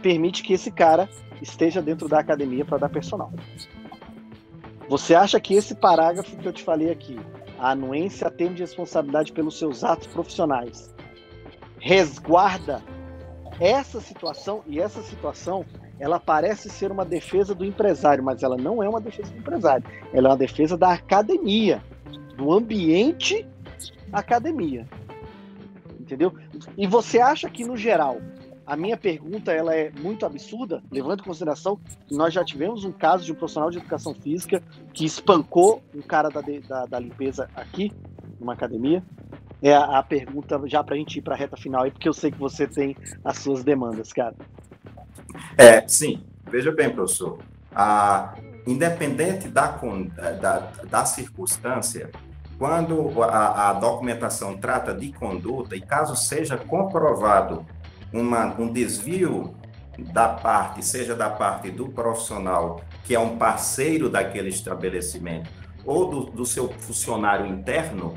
[0.00, 1.08] permite que esse cara
[1.42, 3.30] esteja dentro da academia para dar personal.
[4.88, 7.18] Você acha que esse parágrafo que eu te falei aqui,
[7.58, 10.92] a anuência tem de responsabilidade pelos seus atos profissionais,
[11.78, 12.82] resguarda
[13.60, 15.64] essa situação e essa situação
[15.98, 19.84] ela parece ser uma defesa do empresário, mas ela não é uma defesa do empresário,
[20.12, 21.82] ela é uma defesa da academia
[22.36, 23.46] do ambiente
[24.12, 24.86] academia.
[25.98, 26.34] Entendeu?
[26.76, 28.18] E você acha que, no geral,
[28.66, 32.92] a minha pergunta ela é muito absurda, levando em consideração que nós já tivemos um
[32.92, 37.48] caso de um profissional de educação física que espancou um cara da, da, da limpeza
[37.54, 37.92] aqui,
[38.38, 39.02] numa academia?
[39.60, 42.08] É a, a pergunta já para a gente ir para a reta final aí, porque
[42.08, 44.34] eu sei que você tem as suas demandas, cara.
[45.56, 46.22] É, sim.
[46.50, 47.38] Veja bem, professor.
[47.74, 48.34] A,
[48.66, 49.78] independente da,
[50.40, 50.58] da,
[50.88, 52.10] da circunstância,
[52.58, 57.64] quando a, a, documentação trata de conduta, e caso seja comprovado
[58.12, 59.54] uma, um desvio
[60.12, 65.50] da parte, seja da parte do profissional, que é um parceiro daquele estabelecimento,
[65.84, 68.14] ou do, do seu funcionário interno,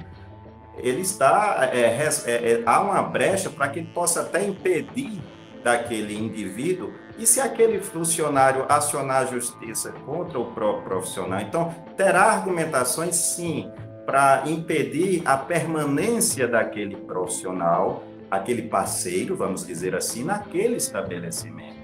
[0.77, 1.69] ele está.
[1.71, 5.21] É, é, é, há uma brecha para que ele possa até impedir
[5.63, 12.23] daquele indivíduo e se aquele funcionário acionar a justiça contra o próprio profissional, então terá
[12.23, 13.71] argumentações sim
[14.05, 21.75] para impedir a permanência daquele profissional, aquele parceiro, vamos dizer assim, naquele estabelecimento,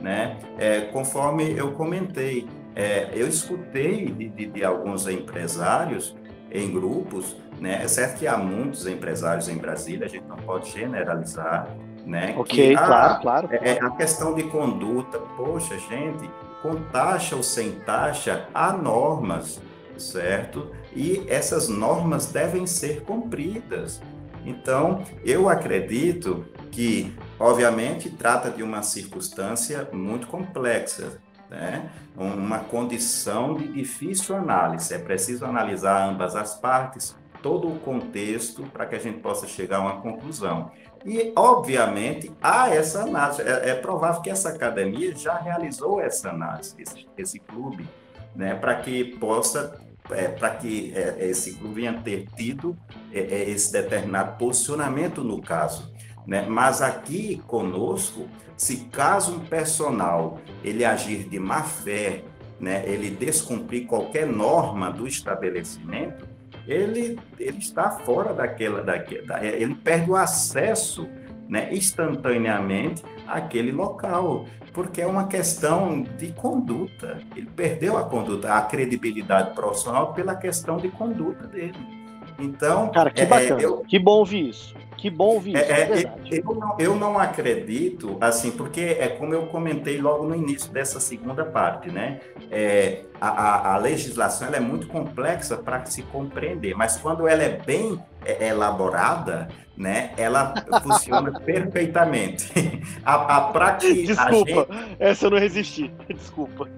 [0.00, 0.38] né?
[0.58, 6.16] É, conforme eu comentei, é, eu escutei de, de, de alguns empresários
[6.50, 7.82] em grupos, né?
[7.82, 11.68] É certo que há muitos empresários em Brasília, a gente não pode generalizar,
[12.06, 12.34] né?
[12.38, 13.48] Ok, que, claro, ah, claro.
[13.50, 16.30] É, é, a questão de conduta, poxa, gente,
[16.62, 19.60] com taxa ou sem taxa, há normas,
[19.96, 20.70] certo?
[20.94, 24.00] E essas normas devem ser cumpridas.
[24.48, 31.20] Então, eu acredito que, obviamente, trata de uma circunstância muito complexa,
[31.50, 31.90] né?
[32.16, 34.94] uma condição de difícil análise.
[34.94, 39.76] É preciso analisar ambas as partes, todo o contexto, para que a gente possa chegar
[39.76, 40.70] a uma conclusão.
[41.04, 43.42] E, obviamente, há essa análise.
[43.42, 47.86] É, é provável que essa academia já realizou essa análise, esse, esse clube,
[48.34, 49.78] né, para que possa,
[50.10, 52.76] é, para que é, esse clube venha ter tido
[53.12, 55.92] esse determinado posicionamento no caso.
[56.26, 56.46] Né?
[56.48, 62.22] Mas aqui conosco, se caso um personal ele agir de má fé,
[62.60, 66.26] né, ele descumprir qualquer norma do estabelecimento,
[66.66, 71.08] ele, ele está fora daquela, daquela, ele perde o acesso
[71.48, 74.44] né, instantaneamente àquele local,
[74.74, 77.18] porque é uma questão de conduta.
[77.34, 81.97] Ele perdeu a conduta, a credibilidade profissional pela questão de conduta dele.
[82.38, 83.78] Então, cara, que é, bacana, eu...
[83.80, 84.74] que bom ouvir isso.
[84.98, 89.06] Que bom ouvir isso, é, é, é eu, não, eu não acredito, assim, porque é
[89.06, 92.18] como eu comentei logo no início dessa segunda parte, né?
[92.50, 98.02] É, a, a, legislação é muito complexa para se compreender, mas quando ela é bem
[98.24, 102.52] é, elaborada, né, ela funciona perfeitamente.
[103.04, 104.96] a, a, pra que Desculpa, gente...
[104.98, 105.92] essa eu não resisti.
[106.12, 106.68] Desculpa.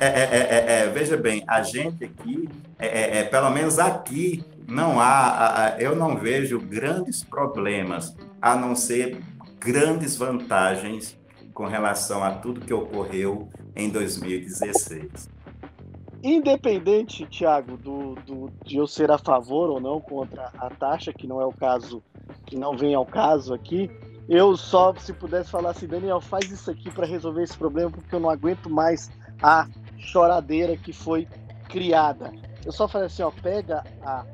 [0.00, 2.48] É, é, é, veja bem, a gente aqui,
[3.30, 9.20] pelo menos aqui, não há, eu não vejo grandes problemas, a não ser
[9.58, 11.18] grandes vantagens
[11.52, 15.28] com relação a tudo que ocorreu em 2016.
[16.22, 21.26] Independente, Tiago, do, do, de eu ser a favor ou não contra a taxa, que
[21.26, 22.02] não é o caso,
[22.46, 23.90] que não vem ao caso aqui,
[24.30, 28.14] eu só, se pudesse falar assim, Daniel, faz isso aqui para resolver esse problema, porque
[28.14, 29.10] eu não aguento mais
[29.42, 29.66] a
[29.98, 31.26] choradeira que foi
[31.68, 32.32] criada.
[32.64, 34.24] Eu só falei assim, ó, pega a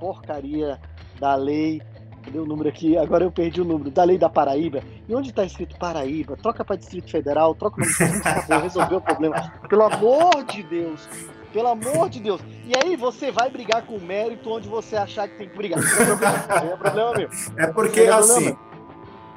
[0.00, 0.80] porcaria
[1.20, 1.80] da lei.
[2.24, 2.96] Cadê o número aqui?
[2.96, 3.92] Agora eu perdi o número.
[3.92, 4.82] Da lei da Paraíba.
[5.08, 6.36] E onde está escrito Paraíba?
[6.36, 9.52] Troca para Distrito Federal, troca o nome do resolveu o problema.
[9.68, 11.08] Pelo amor de Deus.
[11.52, 12.40] Pelo amor de Deus.
[12.66, 15.78] E aí você vai brigar com o mérito onde você achar que tem que brigar.
[15.80, 17.28] Não é problema, é problema meu.
[17.56, 18.56] É porque, é assim,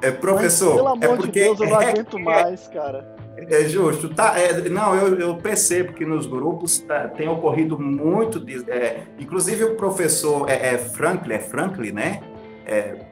[0.02, 0.68] é, professor.
[0.68, 3.16] Mas, pelo amor é porque, de Deus, eu não aguento mais, cara.
[3.36, 4.08] É justo.
[4.08, 8.40] Tá, é, não, eu, eu, percebo que nos grupos tá, tem ocorrido muito.
[8.40, 12.20] De, é, inclusive o professor é, é Franklin, é Franklin, né?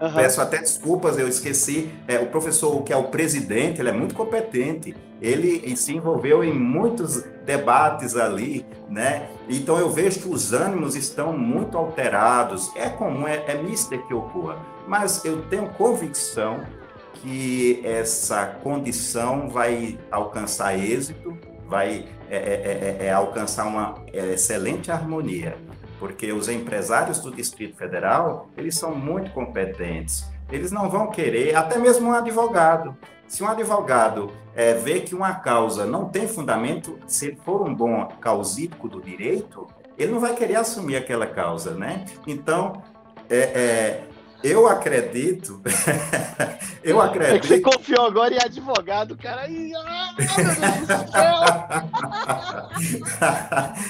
[0.00, 0.14] Uhum.
[0.14, 1.90] Peço até desculpas, eu esqueci.
[2.07, 4.94] É, o professor, que é o presidente, ele é muito competente.
[5.20, 9.28] Ele se envolveu em muitos debates ali, né?
[9.48, 12.70] Então eu vejo que os ânimos estão muito alterados.
[12.76, 14.59] É comum, é, é mister que ocorra.
[14.86, 16.61] Mas eu tenho convicção
[17.14, 21.36] que essa condição vai alcançar êxito,
[21.66, 25.57] vai é, é, é, é alcançar uma excelente harmonia,
[25.99, 30.28] porque os empresários do Distrito Federal, eles são muito competentes.
[30.51, 32.97] Eles não vão querer, até mesmo um advogado.
[33.26, 37.74] Se um advogado é, vê que uma causa não tem fundamento, se ele for um
[37.74, 39.66] bom causídico do direito,
[39.99, 42.05] ele não vai querer assumir aquela causa, né?
[42.26, 42.82] Então,
[43.28, 44.05] é, é,
[44.43, 45.61] eu acredito.
[46.82, 47.34] eu acredito.
[47.34, 49.43] É que você confiou agora em advogado, cara.
[49.43, 49.72] Ai,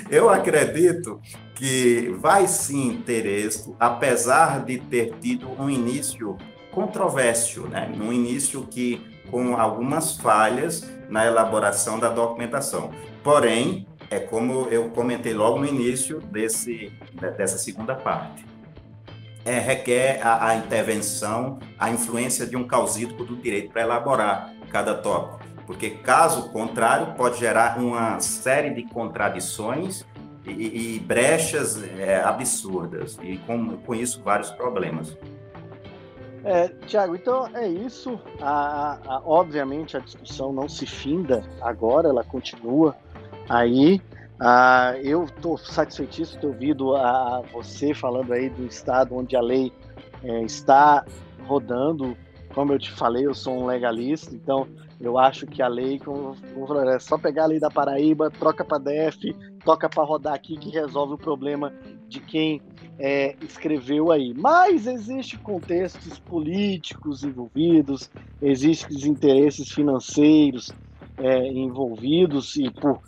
[0.11, 1.20] eu acredito
[1.55, 6.36] que vai sim ter êxito, apesar de ter tido um início
[6.70, 7.90] controverso, né?
[7.99, 12.90] Um início que com algumas falhas na elaboração da documentação.
[13.22, 16.92] Porém, é como eu comentei logo no início desse,
[17.36, 18.55] dessa segunda parte
[19.47, 24.94] é, requer a, a, intervenção, a influência de um causídico do direito para elaborar cada
[24.94, 30.05] tópico, porque caso contrário pode gerar uma série de contradições
[30.44, 35.16] e, e brechas é, absurdas e com, com isso vários problemas.
[36.44, 38.20] É, Tiago, então é isso.
[38.40, 42.97] A, a, obviamente a discussão não se finda agora, ela continua
[43.49, 44.01] aí.
[44.39, 49.41] Ah, eu estou satisfeitíssimo de ter ouvido a, você falando aí do estado onde a
[49.41, 49.72] lei
[50.22, 51.05] é, está
[51.47, 52.16] rodando.
[52.55, 54.66] Como eu te falei, eu sou um legalista, então
[55.01, 58.64] eu acho que a lei, como, como é só pegar a lei da Paraíba, troca
[58.64, 59.34] para DF,
[59.64, 61.72] toca para rodar aqui que resolve o problema
[62.09, 62.62] de quem
[62.99, 64.32] é, escreveu aí.
[64.34, 68.11] Mas existem contextos políticos envolvidos,
[68.41, 70.72] existem interesses financeiros
[71.18, 73.01] é, envolvidos e por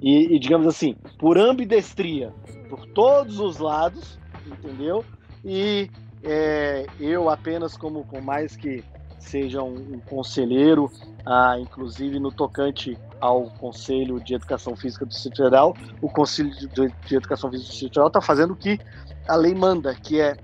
[0.00, 2.32] e, e, digamos assim, por ambidestria,
[2.68, 5.04] por todos os lados, entendeu?
[5.44, 5.90] E
[6.22, 8.82] é, eu apenas como, com mais que
[9.18, 10.90] seja um, um conselheiro,
[11.26, 16.66] ah, inclusive no tocante ao Conselho de Educação Física do Distrito Federal, o Conselho de,
[17.06, 18.80] de Educação Física do Distrito Federal está fazendo o que
[19.28, 20.36] a lei manda, que é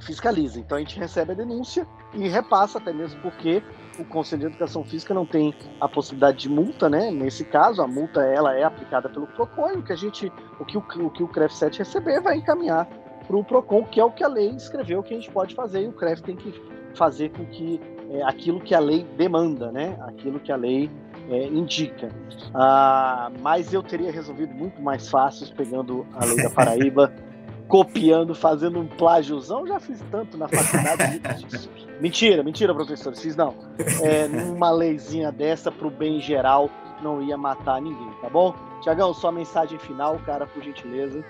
[0.00, 0.60] fiscaliza.
[0.60, 3.62] Então a gente recebe a denúncia e repassa, até mesmo porque
[3.98, 7.10] o Conselho de Educação Física não tem a possibilidade de multa, né?
[7.10, 10.76] Nesse caso, a multa ela é aplicada pelo PROCON o que a gente, o que
[10.76, 12.86] o, o, que o CREF 7 receber vai encaminhar
[13.26, 15.82] para o PROCON, que é o que a lei escreveu que a gente pode fazer,
[15.82, 16.54] e o CREF tem que
[16.94, 17.80] fazer com que
[18.10, 19.96] é, aquilo que a lei demanda, né?
[20.02, 20.90] Aquilo que a lei
[21.28, 22.08] é, indica.
[22.54, 27.12] Ah, mas eu teria resolvido muito mais fácil pegando a lei da Paraíba
[27.68, 31.20] copiando, fazendo um plágiozão, já fiz tanto na faculdade.
[32.00, 33.54] mentira, mentira, professor, fiz não.
[34.02, 36.70] É, numa leizinha dessa, pro bem geral,
[37.02, 38.54] não ia matar ninguém, tá bom?
[38.82, 41.24] Tiagão, sua mensagem final, cara, por gentileza.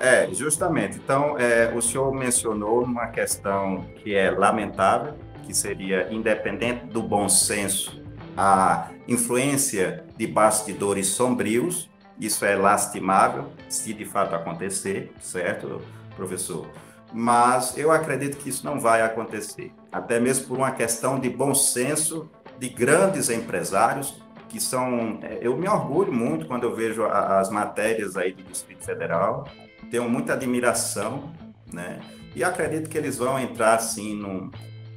[0.00, 0.96] É, justamente.
[0.96, 7.28] Então, é, o senhor mencionou uma questão que é lamentável, que seria, independente do bom
[7.28, 8.00] senso,
[8.36, 11.87] a influência de bastidores sombrios
[12.20, 15.80] isso é lastimável, se de fato acontecer, certo,
[16.16, 16.66] professor?
[17.12, 21.54] mas eu acredito que isso não vai acontecer, até mesmo por uma questão de bom
[21.54, 25.18] senso de grandes empresários que são.
[25.22, 29.46] É, eu me orgulho muito quando eu vejo as matérias aí do Distrito Federal,
[29.90, 31.32] tenho muita admiração,
[31.72, 32.00] né?
[32.34, 34.50] E acredito que eles vão entrar assim num,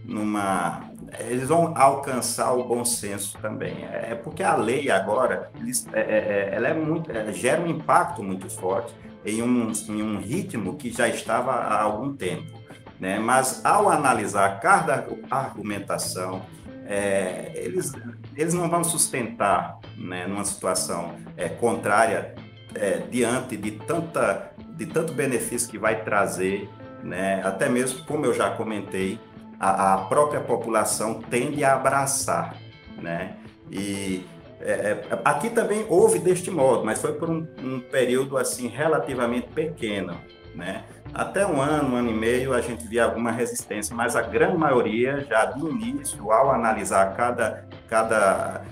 [0.03, 0.90] numa.
[1.19, 3.85] Eles vão alcançar o bom senso também.
[3.85, 8.23] É, é porque a lei agora, eles, é, é, ela é muito, gera um impacto
[8.23, 8.93] muito forte
[9.25, 12.59] em um, em um ritmo que já estava há algum tempo.
[12.99, 13.19] Né?
[13.19, 16.43] Mas ao analisar cada argumentação,
[16.85, 17.91] é, eles,
[18.35, 22.35] eles não vão sustentar né, numa situação é, contrária
[22.75, 26.69] é, diante de, tanta, de tanto benefício que vai trazer,
[27.03, 29.19] né, até mesmo, como eu já comentei,
[29.61, 32.55] a, a própria população tende a abraçar.
[32.97, 33.35] Né,
[33.71, 34.25] e
[34.59, 39.47] é, é, aqui também houve deste modo, mas foi por um, um período assim relativamente
[39.47, 40.15] pequeno,
[40.53, 40.83] né?
[41.13, 44.57] Até um ano, um ano e meio, a gente via alguma resistência, mas a grande
[44.57, 48.63] maioria, já do início, ao analisar cada, cada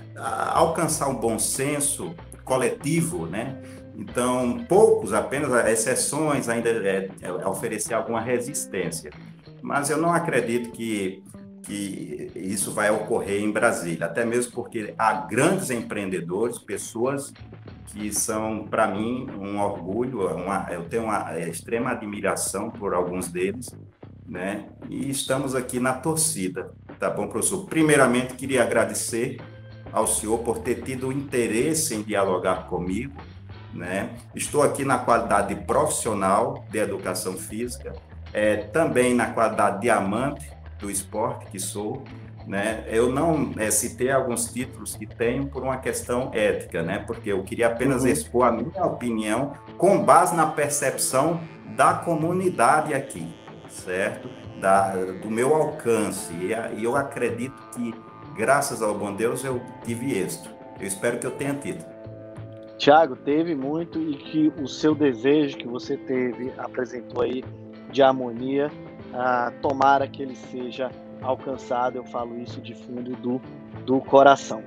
[0.54, 2.14] alcançar um bom senso
[2.44, 3.60] coletivo, né?
[3.94, 9.10] Então, poucos, apenas exceções, ainda é, é, oferecer alguma resistência.
[9.62, 11.22] Mas eu não acredito que
[11.62, 17.32] que isso vai ocorrer em Brasília, até mesmo porque há grandes empreendedores, pessoas
[17.86, 23.28] que são, para mim, um orgulho, uma, eu tenho uma é, extrema admiração por alguns
[23.28, 23.68] deles,
[24.26, 24.68] né?
[24.88, 27.66] E estamos aqui na torcida, tá bom, professor?
[27.66, 29.40] Primeiramente, queria agradecer
[29.92, 33.14] ao senhor por ter tido interesse em dialogar comigo,
[33.74, 34.10] né?
[34.34, 37.92] Estou aqui na qualidade de profissional de educação física,
[38.32, 42.02] é, também na qualidade de amante do esporte que sou,
[42.46, 42.84] né?
[42.88, 47.02] Eu não é, citei alguns títulos que tenho por uma questão ética, né?
[47.06, 48.08] Porque eu queria apenas uhum.
[48.08, 51.40] expor a minha opinião com base na percepção
[51.76, 53.32] da comunidade aqui,
[53.68, 54.28] certo?
[54.60, 56.32] Da, do meu alcance.
[56.76, 57.94] E eu acredito que,
[58.36, 60.50] graças ao bom Deus, eu tive êxito.
[60.78, 61.84] Eu espero que eu tenha tido.
[62.78, 67.44] Tiago, teve muito e que o seu desejo que você teve, apresentou aí,
[67.90, 68.70] de harmonia,
[69.12, 70.90] ah, tomara que ele seja
[71.22, 71.96] alcançado.
[71.96, 73.40] Eu falo isso de fundo do,
[73.84, 74.62] do coração.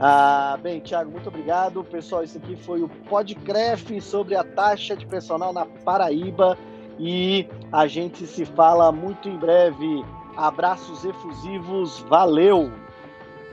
[0.00, 1.82] Ah, bem, Tiago, muito obrigado.
[1.84, 6.56] Pessoal, isso aqui foi o Podcref sobre a taxa de personal na Paraíba
[6.98, 10.04] e a gente se fala muito em breve.
[10.36, 12.70] Abraços efusivos, valeu!